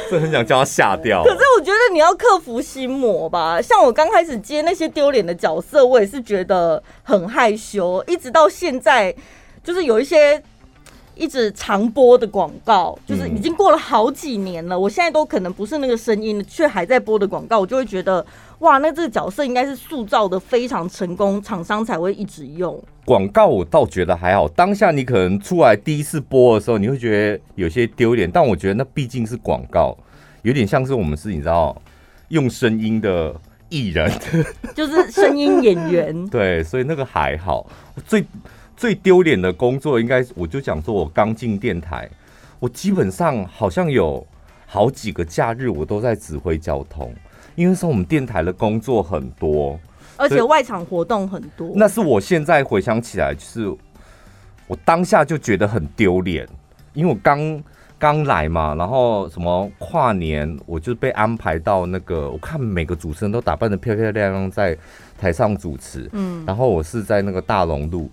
[0.09, 1.23] 真的很想叫他下掉。
[1.23, 3.61] 可是我觉得你要克服心魔吧。
[3.61, 9.15] 像我刚开始接那些丢脸的角色，我也是觉得很害羞，一直到现在，
[9.63, 10.43] 就是有一些。
[11.15, 14.75] 一直长播的广告，就是已经过了好几年了。
[14.75, 18.25] 嗯、我现在都可能不是那个声音，却还在播的广告，我就会觉得
[18.59, 22.81] 哇，那这个角色应该是塑造的非常成功，厂商才会一直用。
[23.05, 29.97] 广告我倒觉得还好，当下你可能出来第一次播的时候，你会觉得有些丢脸，但我觉得那毕竟是广告，
[30.41, 31.75] 有点像是我们是你知道
[32.29, 33.35] 用声音的
[33.67, 34.09] 艺人，
[34.73, 36.25] 就是声音演员。
[36.29, 37.67] 对，所以那个还好。
[38.07, 38.25] 最
[38.75, 42.09] 最丢脸的工作，应该我就讲说，我刚进电台，
[42.59, 44.25] 我基本上好像有
[44.65, 47.13] 好几个假日我都在指挥交通，
[47.55, 49.79] 因为说我们电台的工作很多，
[50.17, 51.71] 而且外场活动很多。
[51.75, 53.67] 那是我现在回想起来，就是
[54.67, 56.47] 我当下就觉得很丢脸，
[56.93, 57.63] 因为我刚
[57.99, 64.77] 刚来嘛，然后什么跨年，我就被安排到那个，我看每个主持人都打扮得漂漂亮亮在
[65.17, 68.09] 台上主持，嗯，然后我是在那个大龙路，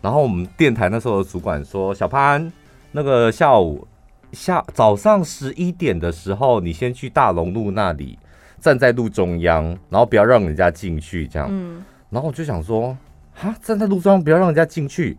[0.00, 2.52] 然后我们电台那时候的主管说，小潘，
[2.92, 3.86] 那个下午。
[4.30, 8.18] 下早上十一点的时候，你先去大龙路那里
[8.60, 11.48] 站在路中央，然后不要让人家进去，这样。
[11.50, 11.82] 嗯。
[12.10, 12.94] 然后我就想说，
[13.32, 15.16] 哈，站在路中央不要让人家进去。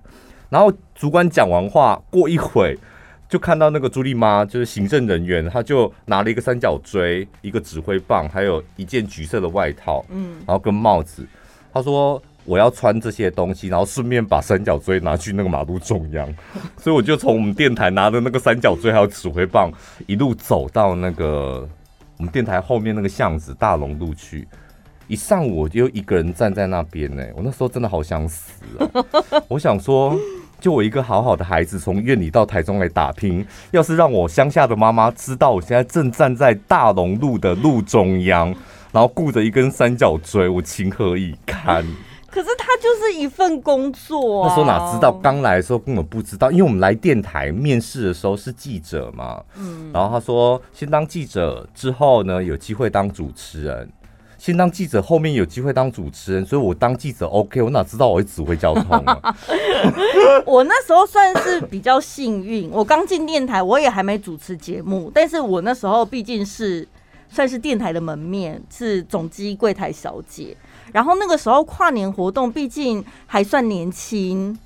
[0.48, 2.78] 然后主管讲完话，过一会
[3.28, 11.28] 就看到那个朱莉妈，就是行政人员，她就拿了一个三角锥、一个指挥棒，还有一件橘色的外套，嗯，然后跟帽子。
[11.74, 12.22] 他说。
[12.46, 16.28] 我要穿这些东西，然后顺便把三角锥拿去那个马路中央，
[16.78, 19.72] 所以我就从我们电台拿着那个三角锥还有指挥棒，
[20.08, 21.68] 一路走到那个
[22.18, 24.48] 我们电台后面那个巷子大龙路去。
[25.08, 28.86] 一上午我就一个人站在那边呢，我那时候真的好想死啊！
[29.50, 30.16] 我想说，
[30.60, 38.54] 就我一个好好的孩子从院里到台中来打拼，要是让我乡下的妈妈知道我现在正站在大龙路的路中央，
[38.92, 41.84] 然后顾着一根三角锥，我情何以堪？
[42.32, 45.12] 可是他就是一份工作，啊，那时候哪知道？
[45.12, 53.90] 刚来的时候根本不知道，因为我们来电台面试的时候是记者嘛，嗯，然后他说先当记者，之后呢有机会当主持人，
[54.38, 59.36] 先当记者，后面有机会当主持人，所以我当记者 OK，我哪知道我会指挥交通啊？
[60.46, 66.88] 我那时候算是比较幸运，我刚进电台，我也还没主持节目，但是我那时候毕竟是
[67.30, 70.56] 算是电台的门面，是总机柜台小姐。
[70.92, 74.58] 然后那个时候跨年活动，毕竟还算年轻，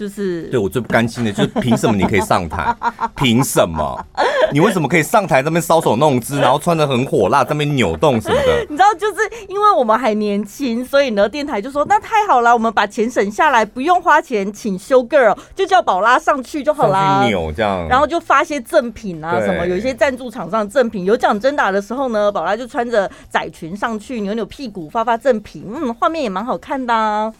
[0.00, 2.74] 就是对我最不甘心的就是凭什么你可以上台？
[3.14, 4.02] 凭什么？
[4.50, 5.42] 你为什么可以上台？
[5.42, 8.66] 这边搔首弄姿，然后穿的很火辣，这边扭动什么的？
[8.70, 17.22] 你知道，就是因为我们还年轻，所以呢，电台就说那太好了，我们把钱省下来，不用花钱请 show girl，就叫宝拉上去就好啦。
[17.26, 27.30] 扭这样，然后就发些赠品啊什么，有一些赞助厂商的赠品，有奖征答的时候呢，宝拉就穿着窄裙上去，扭扭屁股，发发赠品，嗯，画面也蛮好看的啊。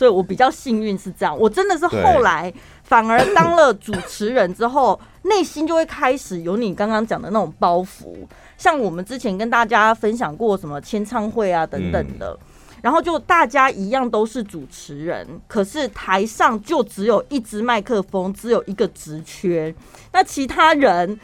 [0.00, 2.50] 所以我比较幸运是这样，我真的是后来
[2.84, 8.14] 反而当了主持人之后，内心就会开始有你刚刚讲的那种包袱。
[8.56, 12.34] 像我们之前跟大家分享过什么签唱会啊等等的，
[12.80, 19.74] 然后就大家一样都是主持人，可是台上就只有一支麦克风，只有一个职缺，
[20.14, 21.20] 那其他人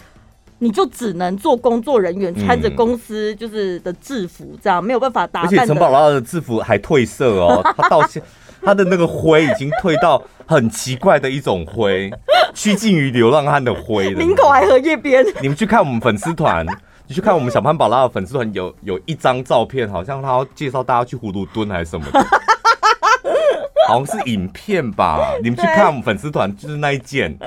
[0.59, 5.51] 你就只能做工作人员，穿着公司就是的制服，这样没有办法打扮。
[5.51, 8.23] 而且陈宝拉的制服还褪色哦，他道歉。
[8.67, 12.11] 他的那个灰已经退到很奇怪的一种灰，
[12.53, 14.19] 趋近于流浪汉的灰了。
[14.19, 15.25] 林口还荷叶边。
[15.41, 16.67] 你们去看我们粉丝团，
[17.07, 22.19] 你去看我们小潘宝拉的粉丝团，有有一张照片，好像他要介绍大家去葫芦墩还是什么的，
[23.87, 25.33] 好像是影片吧？
[25.41, 27.39] 你们去看我们粉丝团，就是那一件，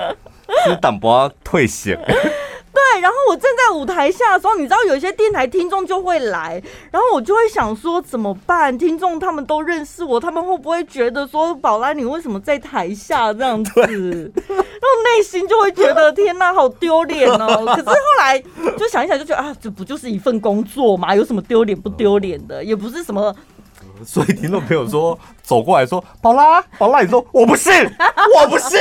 [0.64, 1.94] 就是淡薄褪色。
[3.00, 8.76] 对，然后我站在舞台下的时候，你知道有一些电台听众就会来，然后我就会想说怎么办？
[8.76, 13.72] 听众他们都认识我，他们会不会觉得说宝拉你为什么在台下这样子？
[13.80, 17.64] 然后内心就会觉得天哪，好丢脸哦！
[17.74, 18.38] 可是后来
[18.76, 22.62] 就想一想，就觉得啊，这不就是一份工作嘛，有什么丢脸不丢脸的？
[22.62, 23.34] 也不是什么。
[24.04, 27.70] 所以听众朋友说走过来说宝拉，宝拉，你说我不是，
[28.36, 28.76] 我不是。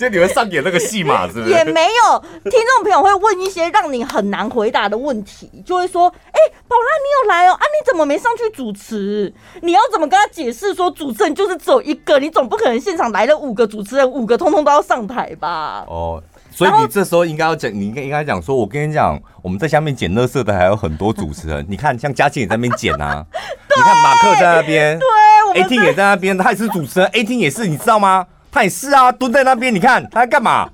[0.00, 1.50] 就你们上演那个戏码 是不是？
[1.50, 7.52] 也没有，听众朋友会问一些让你很难回答的问题，就会说：“哎、欸，宝拉，你有来哦？
[7.52, 9.30] 啊，你怎么没上去主持？
[9.60, 12.18] 你要怎么跟他解释说主持人就是只有一个？
[12.18, 21.66] 你总不可能现场来了五个主持人，五个通通都要上台吧？”哦，所以你这时候应该要讲，你应该应该讲说：“我跟你讲，我们在下面捡垃圾的还有很多主持人。
[21.68, 23.22] 你看，像嘉庆也在那边捡啊，
[23.76, 30.68] 你看马克在那边，对，A T 也在那边，他也是主持人，A T 也是，你知道吗？”他也是啊，蹲在那边，你看他在干嘛？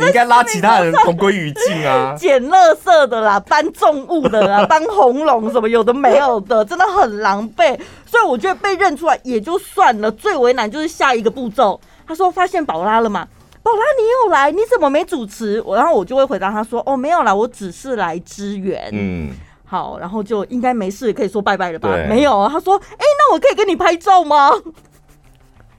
[0.00, 2.14] 你应该拉其他人同归于尽啊！
[2.18, 7.78] 捡垃圾的啦，搬重物的啦， 搬红龙什么有的没有的，真的很狼狈。
[8.06, 11.78] 所以我觉得被认出来也就算了，最为难就是下一个步骤。
[12.06, 13.28] 他说发现宝拉了嘛？
[13.62, 15.62] 宝拉你又来，你怎么没主持？
[15.64, 18.88] 我然后我就会回答他说哦，没有啦，我只是来支援。
[18.92, 19.30] 嗯，
[19.66, 21.90] 好，然后就应该没事，可以说拜拜了吧？
[22.08, 22.48] 没有啊。
[22.50, 24.50] 他说哎、欸，那我可以跟你拍照吗？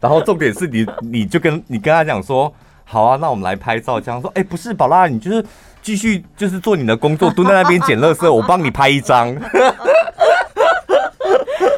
[0.03, 4.01] 然后重点是你，你就跟你跟他讲说，好啊，那我们来拍照。
[4.01, 5.41] 这样说，哎，不是宝拉，你就是
[5.81, 9.33] 继续就是做你的工作，蹲在那边捡垃圾，我帮你拍一张。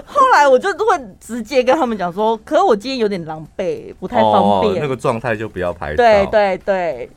[0.07, 4.73] 后来我就会直接跟他们讲说，可是我今天有点狼狈，不太方便。
[4.73, 5.97] 哦、那个状态就不要拍照。
[5.97, 7.07] 对对对。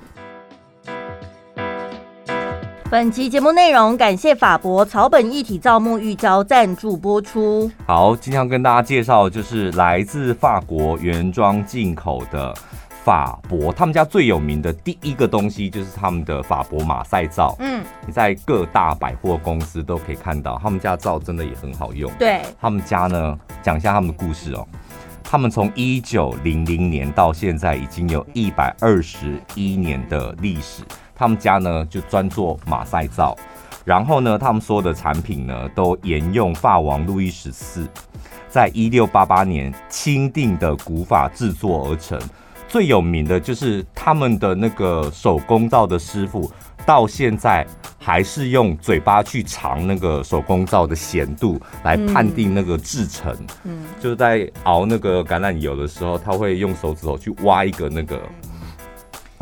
[2.90, 7.70] 本期节目内容感谢法博草本一体皂沐浴胶赞助播出。
[7.86, 12.54] 好，今天要跟大家介绍的就是来自法国原装进口的
[13.04, 17.54] 法博，他们家最有名的第一个东西就是他们的法博马赛皂。
[17.58, 22.10] 嗯，你在各大百货公司都可以看到，他们家皂真的也很好用。
[22.18, 24.66] 对，他们家呢，讲一下他们的故事哦。
[25.22, 30.82] 他们从一九零零年到现在，已经有一百二十一年的历史。
[31.18, 33.36] 他们家呢就专做马赛皂，
[33.84, 37.88] 然后呢，他们所有的产品呢都沿用法王路易十四
[38.48, 42.18] 在一六八八年钦定的古法制作而成。
[42.68, 46.52] 最有名的就是他们的那个手工皂的师傅，
[46.84, 47.66] 到现在
[47.98, 53.34] 还是用嘴巴去尝那个手工皂的咸度来判定那个制成。
[53.64, 58.20] 嗯，就是在熬那个橄榄油的时候，他会用手指头去挖一个那个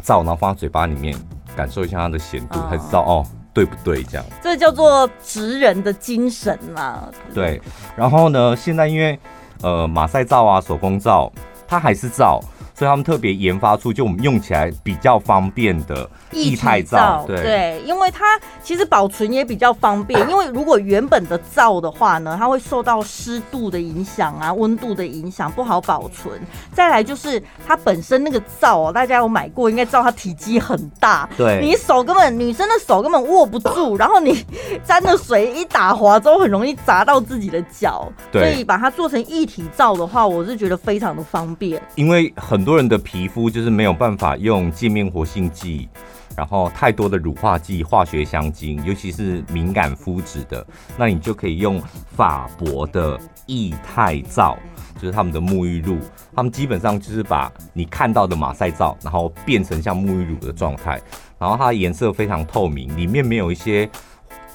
[0.05, 1.12] 皂，然后放在嘴巴里面。
[1.57, 4.03] 感受一下它的咸度，才知道哦，对不对？
[4.05, 7.09] 这样，这叫做职人的精神嘛。
[7.35, 7.61] 对，
[7.97, 9.19] 然后呢，现在因为
[9.63, 11.33] 呃马赛皂啊、手工皂，
[11.67, 12.41] 它还是皂。
[12.77, 20.20] 所以他们特别研发出就我们用起来比较方便的液态皂，对，对，因为它其实保存也比较方便。
[20.29, 26.39] 因为如果原本的皂的话呢，它会受到湿度的影响啊、温度的影响，不好保存。
[26.74, 34.45] 再来就是它本身那个皂哦，大家有买过，应该知道它体积很大，对，你手根本女生的手根本握不住，然后你
[34.85, 38.07] 沾的水一打滑之后，很容易砸到自己的脚。
[38.31, 42.66] 对，所以把它做成一体皂的话，我是觉得非常的方便，因为很。
[42.67, 45.89] 很多人的皮肤就是没有办法用界面活性剂，
[46.37, 50.67] 然后太多的乳化剂、化学香精，尤其是敏感肤质的，
[50.99, 51.81] 那你就可以用
[52.17, 54.59] 法博的液态皂，
[54.97, 55.97] 就是他们的沐浴露。
[56.35, 61.01] 他们基本上就是把你看到的马赛皂，然后变成像沐浴乳的状态，
[61.39, 63.89] 然后它的颜色非常透明，里面没有一些。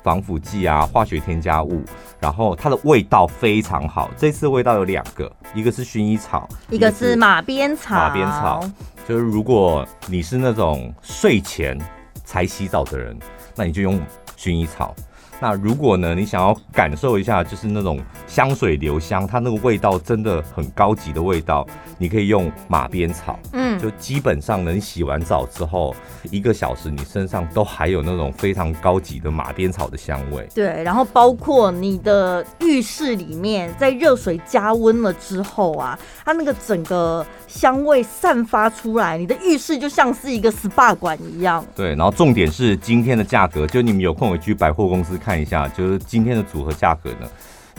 [0.03, 1.83] 防腐剂啊，化学添加物，
[2.21, 4.09] 然后它的味道非常好。
[4.15, 7.95] 这次味道有两个，一个是薰衣草，一个是马鞭草。
[7.95, 8.63] 马鞭草
[9.07, 11.77] 就是如果你是那种睡前
[12.23, 13.17] 才洗澡的人，
[13.55, 13.99] 那你就用
[14.37, 14.95] 薰衣草。
[15.43, 21.65] 那如果呢，你想要感受一下，就是那种香水留香，它那个味道真的很高级的味道，
[21.97, 23.39] 你可以用马鞭草。
[23.51, 25.95] 嗯，就基本上能，洗完澡之后
[26.29, 30.47] 一个小时，你身上都还有那种非常高级的马鞭草的香味。
[30.53, 41.65] 对，然后包括你的浴室里面，在热水加温了之后啊，它那个整个香味散发出来，你的浴室就像是一个 SPA 馆一样。
[41.75, 45.31] 对，然后重点是今天的价格，就你们有空回去百货公司看。
[45.31, 47.19] 看一下，就是今天的组合价格呢，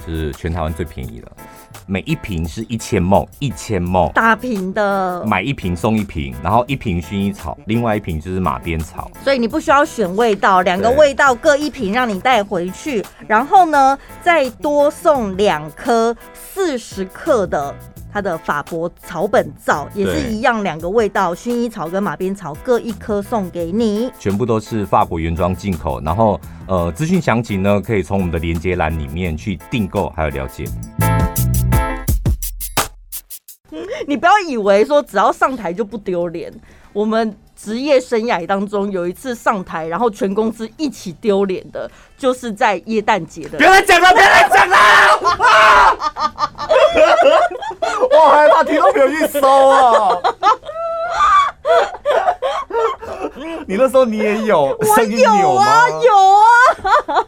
[0.07, 1.31] 是全台湾最便宜的，
[1.87, 17.75] 每一瓶是一千 ml，一千 ml 大瓶的，买一瓶送一瓶，然后一瓶薰衣草，另外一瓶就是马鞭草，所以你不需要选味道，两个味道各一瓶让你带回去，然后呢，再多送两颗四十克的。
[18.15, 25.99] 它的法国草本皂也是一样，两个味道，薰衣草跟马鞭草各一颗送给你，全部都是法国原装进口。
[26.03, 30.67] 然后，呃，资讯详情呢，可以从我们的连接栏里面去订购还有了解。
[34.07, 36.53] 你不要以为说只要上台就不丢脸，
[36.93, 37.37] 我们。
[37.55, 43.57] 职业生涯当中有一次上台，然后全公司一起丢脸的，就是在耶诞节的。
[43.57, 44.77] 别来讲了，别来讲了！
[48.11, 50.19] 我害怕听到没有一搜啊！
[53.69, 56.45] 你那时候你也有，我有啊，有啊，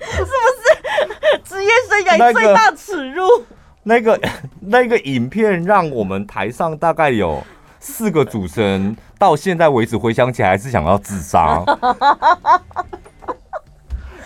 [0.00, 0.60] 是不是
[1.46, 2.72] 职业生涯最大？
[3.82, 4.20] 那个
[4.60, 7.42] 那个影片让我们台上大概有
[7.78, 11.64] 四个主持人，到现在为止回想起来还是想要自杀。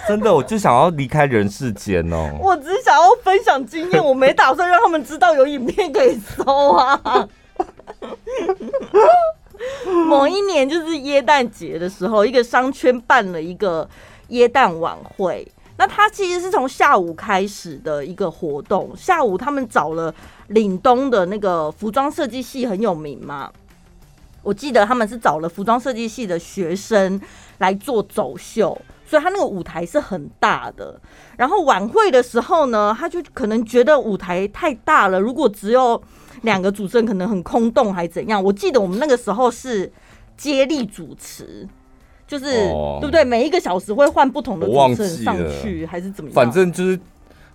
[0.07, 2.31] 真的，我就想要离开人世间哦。
[2.41, 7.01] 我只是想要分享经验，我没打算让他们知道有影片可以搜啊。
[10.09, 13.89] 某一年就是耶诞节的时候，一个商圈办了一个
[14.29, 15.51] 耶诞晚会。
[15.77, 20.15] 那他其实是从下午开始的一个活动，下午他们找了
[20.49, 23.51] 岭东的那个服装设计系很有名嘛，
[24.43, 27.21] 我记得他们是找了服装设计系的学生
[27.59, 31.01] 来做走秀，所以他那个舞台是很大的。
[31.37, 36.01] 然后晚会的时候呢，他就可能觉得舞台太大了，如果只有
[36.43, 38.43] 两个主持人可能很空洞还怎样。
[38.43, 39.93] 我记得我们那个时候是
[40.37, 41.69] 接力主持。
[42.27, 43.25] 就是、哦、对不对？
[43.25, 46.35] 每一个小时会换不同的主持人上去，还是怎么样？
[46.35, 46.99] 反正就是，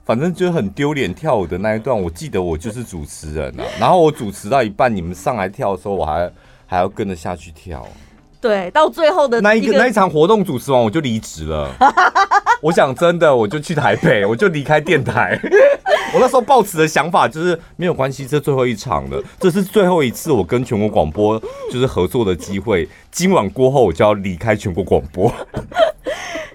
[0.06, 2.00] 反正就是很丢脸跳舞的那一段。
[2.00, 6.32] 我记得我就是主持人啊， 然后我主持到一半，你们上来跳的时候，我还
[6.66, 7.86] 还要跟着下去跳。
[8.42, 11.70] 对，到最后的那一个那一场活动主持完，我就离职了。
[12.62, 15.39] 我想真的，我就去台北，我就离开电台。
[16.14, 21.39] 我那时候抱持的想法就是没有关系，这最后一场了，这是最后一次我跟全国广播
[21.72, 22.89] 就是合作的机会。
[23.12, 25.32] 今晚过后，我就要离开全国广播。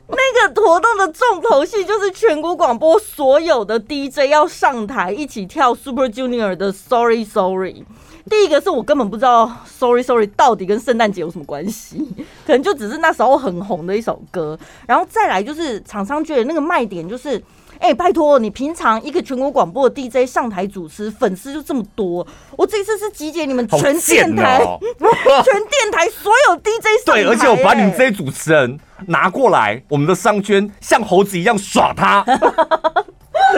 [0.07, 7.85] 那个活动的重头戏就是全国广播所有的 DJ 要上台一起跳 Super Junior 的 Sorry Sorry。
[8.31, 11.99] 第一个是我根本不知道 Sorry Sorry 到底跟圣诞节有什么关系，
[12.47, 14.59] 可能就只是那时候很红的一首歌。
[14.87, 17.37] 然后再来就是厂商觉得那个卖点就是，
[17.79, 24.79] 哎、欸，拜托你平常一个全国广播的 DJ 上台主持，粉丝就这么多，我这次是集结你们全电台，哦、
[25.45, 27.25] 全电台所有 DJ 上台、欸。
[27.25, 32.25] 对，而且我把你们这些主持人拿过来，我们的商圈像猴子一样耍他。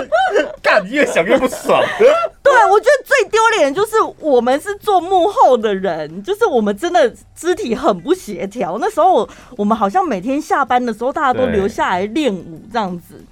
[0.63, 1.83] 干，越想越不爽。
[2.43, 8.79] 对，我觉得最丢脸就是我们是做幕后的人，就是我们真的肢体很不协调。
[8.79, 13.25] 那时候我们好像每天下班的时候，大家都留下来练舞这样子。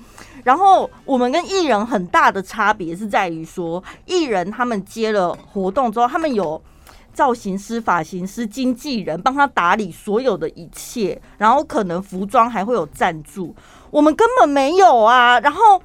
[0.42, 6.60] 然后我们跟艺人很大的差别是在于说，艺人他们接了活动之后，他们有
[7.12, 13.54] 造型师、发型师、经纪人帮他打理所有的一切，然后可能服装还会有赞助，
[13.90, 15.40] 我们根本没有啊。
[15.40, 15.80] 然后。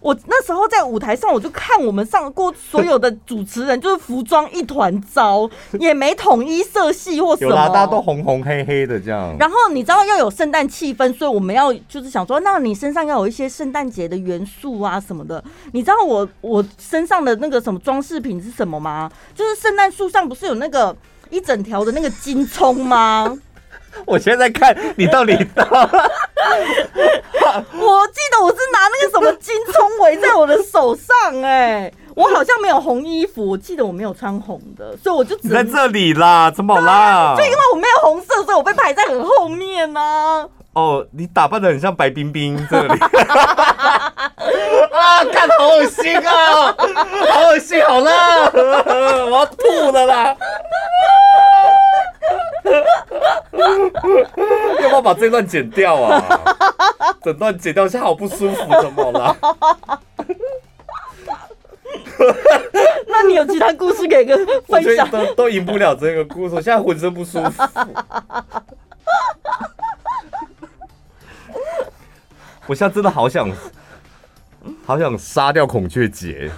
[0.00, 5.48] 我那时候在舞台上，我就看我们上过所有的主持人，就是服装一团糟，
[5.80, 9.34] 也没统一色系或什么，大家都红红黑黑的这样。
[9.38, 15.42] 然后你知道要有圣诞气氛，所以我们要就是想说，那你身上要有一些圣诞节的元素啊什么的。
[15.72, 19.10] 你知道我我身上的那个什么装饰品是什么吗？
[19.34, 20.94] 就是圣诞树上不是有那个
[21.30, 23.36] 一整条的那个金葱吗？
[24.04, 25.80] 我现在看你到底到， 我
[28.08, 29.74] 记得我是拿那个什么金葱
[30.06, 37.34] 围在我的手上，哎，我好像没有红衣服，我记得我没有穿红的，所以我就只在这里啦，怎么啦？
[37.36, 40.48] 就因为我没有红色，所以我被排在很后面呢。
[40.74, 42.98] 哦，你打扮的很像白冰冰这里，
[44.92, 46.74] 啊，看好恶心啊，
[47.32, 50.36] 好恶心，好辣， 我要吐了啦。
[54.82, 56.22] 要不要把这段剪掉啊？
[57.22, 59.36] 整段剪掉，现在好不舒服，怎么了？
[63.08, 65.08] 那你有其他故事可以跟分享？
[65.10, 67.62] 都都赢不了这个故事，我现在浑身不舒服。
[72.66, 73.48] 我现在真的好想，
[74.84, 76.50] 好想杀掉孔雀姐，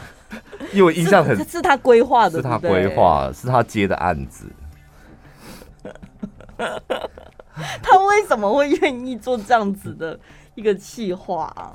[0.73, 4.47] 因为我印象很，是他规划的，是他规划，是他接的案子。
[7.83, 10.19] 他为什么会愿意做这样子的
[10.55, 11.75] 一个企划啊？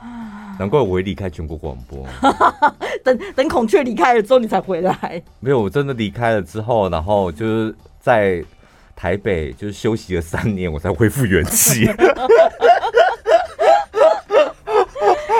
[0.58, 2.06] 难怪我会离开全国广播。
[3.02, 5.22] 等 等，孔雀离开了之后，你才回来。
[5.40, 8.44] 没有，我真的离开了之后，然后就是在
[8.94, 11.86] 台北就是休息了三年，我才恢复元气。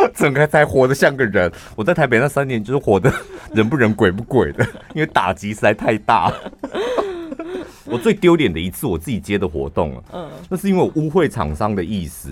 [0.14, 1.50] 整个才活得像个人。
[1.74, 3.12] 我在台北那三年，就是活得
[3.52, 6.32] 人不人鬼不鬼的， 因为打击实在太大。
[7.84, 10.04] 我最丢脸的一次，我自己接的活动了。
[10.12, 12.30] 嗯，那是因为我污秽厂商的意思，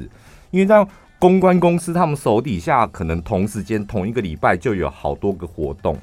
[0.51, 0.85] 因为在
[1.19, 5.97] 公关公司，他们手底下可能同时间同一个礼拜就有好多个活动，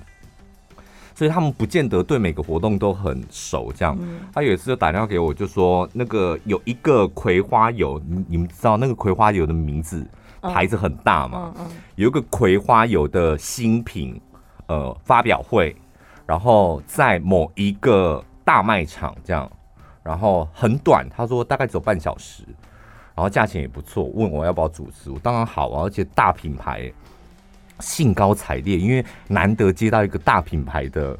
[1.13, 3.73] 所以他们不见得对每个活动都很熟。
[3.75, 3.97] 这样，
[4.33, 10.07] 他有一次就打电话给我，就说那个有一个葵花油，你你们知道那个葵花油的名字
[10.41, 11.53] 牌子很大嘛？
[11.95, 14.19] 有一个葵花油的新品
[14.67, 15.75] 呃发表会，
[16.25, 18.23] 然后在某一个。
[18.43, 19.49] 大卖场这样，
[20.03, 22.43] 然后很短，他说大概只有半小时，
[23.15, 26.91] 然后价钱也不错，问我要不要主持，我当然好啊，而且大品牌，
[27.79, 31.17] 兴高采烈，因为难得接到一个大品牌的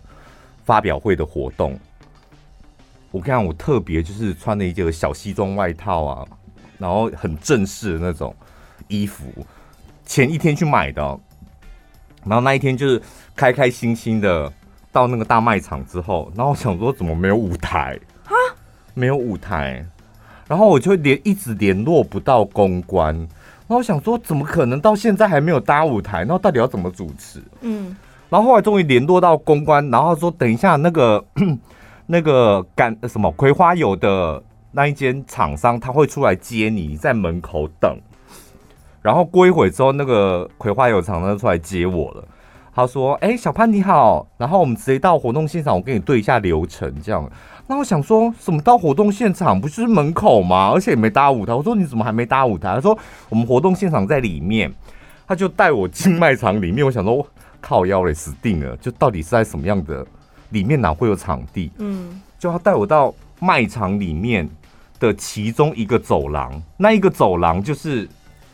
[0.64, 1.80] 发表会的活动，
[3.12, 6.28] 我看我特别就是穿了一件小西装外套啊，
[6.80, 8.36] 然后很正式的那种
[8.92, 9.26] 衣服，
[10.06, 11.02] 前一天去买的，
[12.26, 13.02] 然后那一天就是
[13.36, 14.52] 开开心心的。
[14.94, 18.36] 到那个大卖场之后，然后我想说怎么没有舞台啊？
[18.94, 19.86] 没有舞台，
[20.50, 26.24] 然后我就联一直联络不到公关，然后我想说怎么可能到现在还没有搭舞台？
[26.24, 27.42] 然后到底要怎么主持？
[27.62, 27.96] 嗯，
[28.30, 31.24] 然后后来终于联络到公关，然后说等一下那个
[32.08, 37.98] 那个干什么葵花油的那一间厂商他会出来接你，你在门口等。
[39.02, 42.24] 然后过一会之后，那个葵花油厂呢出来接我了。
[42.74, 47.30] 他说：“哎、欸，小潘你好，然后我们直接到活动现场，我跟你对一下流程，这样。
[47.68, 50.72] 那我想说，什么到活动现场不就是门口吗？
[50.74, 51.54] 而且也没搭舞台。
[51.54, 52.74] 我说你怎么还没搭舞台？
[52.76, 52.98] 他说
[53.28, 54.72] 我们活动现场在里面。
[55.28, 56.86] 他就带我进卖场里面。
[56.86, 57.26] 我想说
[57.62, 58.76] 靠腰嘞，死定了！
[58.78, 60.06] 就到底是在什么样的
[60.50, 61.72] 里面哪会有场地？
[61.78, 64.50] 嗯，就他带我到卖场里面
[65.00, 68.10] 的其中一个走廊，那一个走廊就是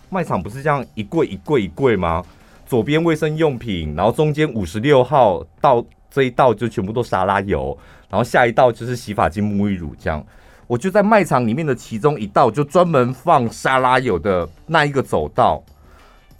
[0.09, 2.23] 卖场不是这样一柜一柜一柜吗？
[2.65, 7.77] 左边卫生用品，然后中间五十六号到这一道就全部都沙拉油，
[8.09, 10.21] 然后下一道就是洗发精、沐浴乳这样。
[10.67, 15.63] 我就在卖场里面的其中一道，就专门放沙拉油的那一个走道，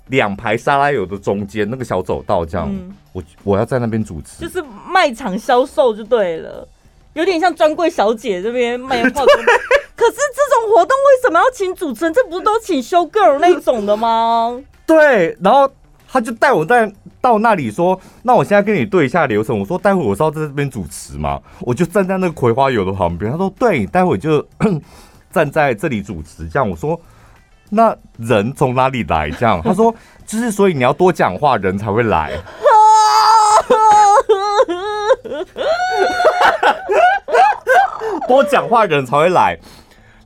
[0.07, 2.69] 两排沙拉油的中间那个小走道这样。
[2.69, 6.67] 嗯、我我要在那边主持，就是卖场销售就对了，
[7.13, 9.27] 有点像专柜小姐这边卖化妆。
[9.97, 12.13] 可是这种活动为什么要请主持人？
[12.13, 14.57] 这不是都请 show girl 那种的吗？
[14.87, 15.69] 对，然后。
[16.09, 16.89] 他就带我在
[17.19, 19.59] 到那里说，那我现在跟你对一下流程。
[19.59, 23.29] 我说待会我是要在这边主持嘛，我就站在那个葵花油的旁边。
[23.29, 24.41] 他说对，待会就
[25.29, 26.47] 站在这里主持。
[26.47, 26.97] 这样我说，
[27.69, 29.29] 那人从哪里来？
[29.31, 29.93] 这样 他说
[30.25, 32.31] 就是所以你要多讲话，人才会来。
[38.29, 39.59] 多讲话人才会来。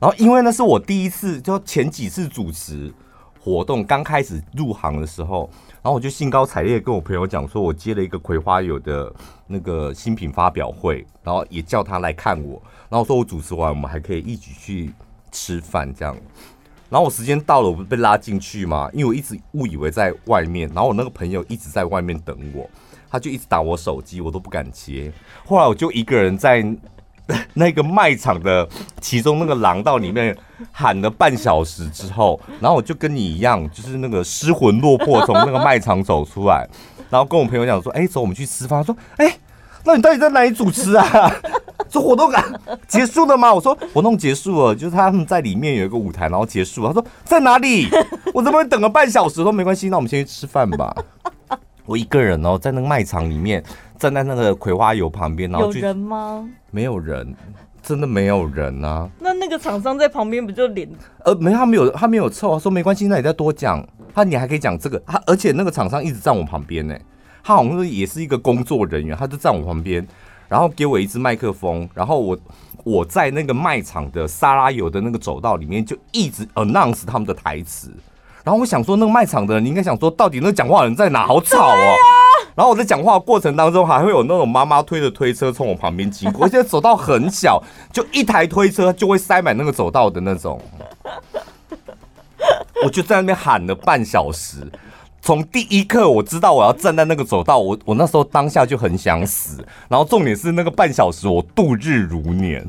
[0.02, 2.92] 然后因为那是我第一次，就前几次主持
[3.38, 5.48] 活动，刚开始入行的时候。
[5.74, 9.12] 然后我就兴高采烈跟我朋友讲说，我接了一个葵花油的
[9.46, 12.60] 那个新品发表会，然后也叫他来看我。
[12.88, 14.92] 然后说我主持完，我们还可以一起去
[15.30, 16.16] 吃饭这样。
[16.90, 18.90] 然后我时间到了，我不是被拉进去吗？
[18.92, 20.68] 因为我一直误以为在外面。
[20.74, 22.68] 然后我那个朋友一直在外面等我，
[23.08, 25.12] 他就一直打我手机，我都不敢接。
[25.44, 26.60] 后来我就一个人在。
[27.54, 28.68] 那个卖场的
[29.00, 30.36] 其中那个廊道里面
[30.70, 36.68] 喊了半小时之后，然后我就跟你一样，就是那个失魂落魄从那个卖场走出来，
[37.10, 39.38] 然后跟我朋友讲说：“哎，走，我们去吃饭。”他说：“哎，
[39.84, 41.34] 那你到底在哪里主持啊？
[41.88, 42.44] 这活动啊
[42.88, 47.88] 结束了吗？”我说：“活动结束了，就是他们在里面有一个舞台，然后结束了。”他说：“在哪里？
[48.34, 50.94] 我这边等了半小时。”说：“没关系，那我们先去吃饭吧。”
[51.92, 53.62] 我一个人哦，在那个卖场里面。
[53.98, 56.48] 站在那个葵花油旁边，然后有人吗？
[56.72, 57.36] 没有人，
[57.80, 59.08] 真的没有人啊。
[59.20, 60.88] 那那个厂商在旁边不就脸？
[61.24, 62.58] 呃，没，他没有，他没有臭。
[62.58, 63.86] 说没关系，那你再多讲。
[64.12, 65.00] 他你还可以讲这个。
[65.06, 66.98] 他而且那个厂商一直站我旁边呢。
[67.44, 70.04] 他好像也是一个工作人员，他就站我旁边，
[70.48, 72.36] 然后给我一支麦克风，然后我
[72.82, 77.92] 我在那个卖场的沙拉油的那个走道里面就一直 announce 他们的台词。
[78.44, 81.26] 然后我想说，那个卖场的人你应该想说，到底那个讲话的人在哪？
[81.26, 81.94] 好吵哦。
[82.54, 87.62] 然后我在讲话的过程当中，还会有那种妈妈推着推车从我旁边经过，而且走道很小，
[87.92, 90.60] 就一台推车就会塞满那个走道的那种。
[92.84, 94.66] 我就在那边喊了半小时，
[95.22, 99.64] 从第一刻我知道我要站在那个走道，我我那时候当下就很想死。
[99.88, 102.68] 然后重点是那个半小时我度日如年。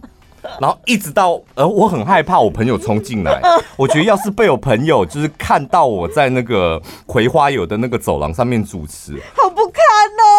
[0.60, 3.42] 然后一直到，呃，我很害怕我朋友冲进来。
[3.76, 9.84] 我觉得要是被我朋友就是看到我在那个葵花油的那个走廊上面主持，好不堪
[10.22, 10.30] 哦！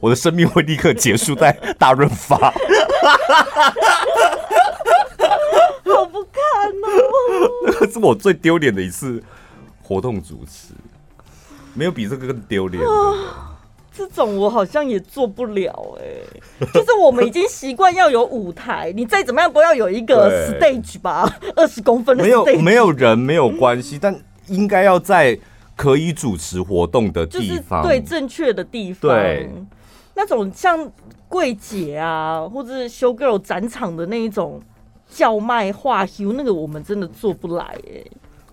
[0.00, 2.36] 我的生命会立刻结束在大润发。
[5.86, 6.32] 好不堪
[6.82, 7.50] 哦！
[7.66, 9.22] 那个是我最丢脸的一次
[9.82, 10.74] 活动主持，
[11.74, 12.88] 没有比这个更丢脸的。
[13.96, 16.04] 这种我好像也做不了哎、
[16.60, 22.44] 欸，就是我们已经习惯要有舞台，你再怎么样都要有一个 stage 吧，二十公分的 stage。
[22.44, 24.14] 没有没有人没有关系，但
[24.48, 25.38] 应该要在
[25.74, 29.10] 可以主持活动的地方，对正确的地方。
[29.10, 29.50] 对，
[30.14, 30.90] 那种像
[31.26, 34.60] 柜姐啊，或者是 show girl 展场的那一种
[35.08, 38.10] 叫卖话 show，那个我们真的做不来哎、欸。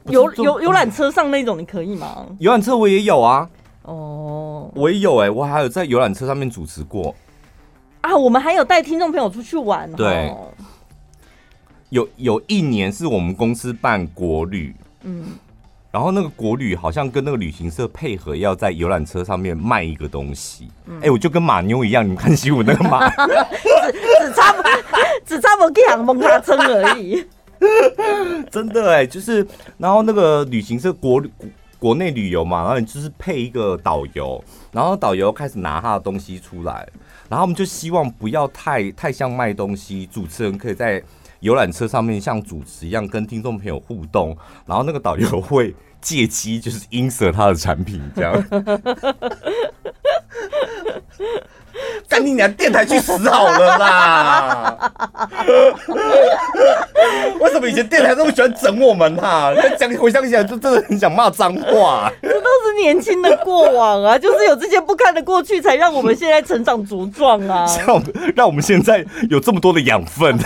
[0.08, 2.28] 游游游览车上那种你可以吗？
[2.40, 3.50] 游览车我也有啊。
[3.84, 7.14] 哦，我也有哎、欸，我还有在游览车上面主持过
[8.02, 8.16] 啊。
[8.16, 10.34] 我们还有带听众朋友出去玩，对，
[11.90, 14.74] 有有一年是我们公司办国旅，
[15.04, 15.26] 嗯，
[15.92, 20.70] 然后那个国旅好像跟那个旅行社配合，要在游览车上面卖一个东西。
[20.86, 24.64] 哎、嗯欸，我就跟马妞一样，你们看新闻那个马， 只只差不
[25.26, 27.26] 只差不给蒙他撑而已。
[28.50, 29.46] 真的哎、欸，就是
[29.78, 31.30] 然后那个旅行社国旅。
[31.84, 36.88] 国内旅游嘛，然后你就是配一个导游，然后导游开始拿他的东西出来，
[37.28, 41.04] 然后我们就希望不要太太像卖东西，主持人可以在
[41.42, 44.34] 游览车上面像主持一样跟听众朋友互动，
[44.66, 48.34] 然后那个导游会借机就是 insert 他的产品这样。
[52.08, 54.92] 赶紧连电台去死好了啦！
[57.40, 59.52] 为什么以前电台这么喜欢整我们哈？
[59.78, 62.12] 讲回想起来，就真的很想骂脏话。
[62.22, 67.66] 这都是年轻的过往啊， 就是有这些不堪的过去，才让我们现在成长茁壮啊！
[67.68, 68.02] 像
[68.36, 70.38] 让我们现在有这么多的养分。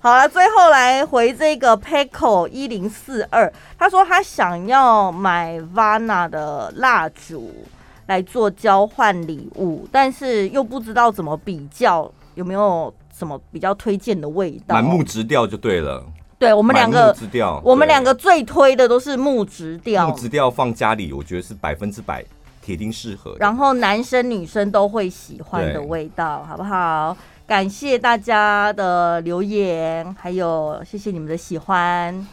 [0.00, 7.64] 好了，最后来回这个 Paco 一零四二，他说他想要买 Vana 的蜡烛。
[8.06, 14.74] 来做交换礼物，但是又不知道怎么比较，有没有什么比较推荐的味道？
[14.74, 16.04] 满木直调就对了。
[16.36, 17.16] 对我们两个，
[17.62, 20.08] 我们两个最推的都是木质调。
[20.08, 22.22] 木质调放家里，我觉得是百分之百
[22.60, 23.34] 铁定适合。
[23.38, 27.16] 然后男生女生都会喜欢的味道，好不好？
[27.46, 32.26] 感谢大家的留言，还有谢谢你们的喜欢，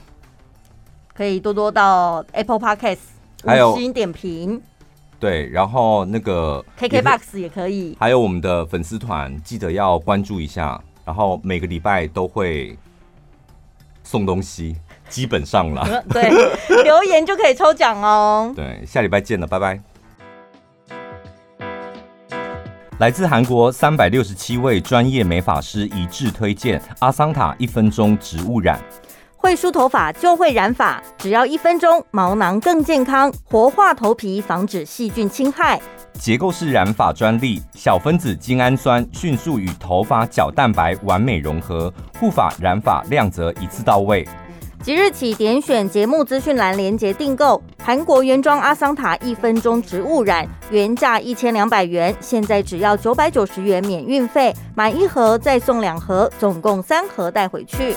[1.13, 2.97] 可以多多到 Apple Podcast
[3.43, 4.61] 五星点评。
[5.21, 10.81] 对，然后那个 KKBOX 也可以，还有我们的粉丝团，记得要关注一下。
[11.05, 12.77] 然后每个礼拜都会
[14.03, 14.75] 送东西，
[15.09, 16.03] 基本上了。
[16.09, 16.29] 对，
[16.83, 18.51] 留言就可以抽奖哦。
[18.57, 19.79] 对，下礼拜见了，拜拜。
[22.99, 28.79] 来自韩国三百六十七位专业美发师一致推荐阿桑塔一分钟植物染。
[29.41, 35.81] 会梳头发就会染发，只要一分钟，毛囊更健康，活化头皮，防止细菌侵害。
[36.13, 44.27] 结构式染发专利，小分子精氨酸迅速与头发角蛋白完美融合，护发染发亮泽一次到位。
[44.83, 57.95] 即日起点选节目资讯栏链接订购韩国原装阿桑塔一分钟植物染，原价一千两百元，现在只要九百九十元免运费，买一盒再送两盒，总共三盒带回去。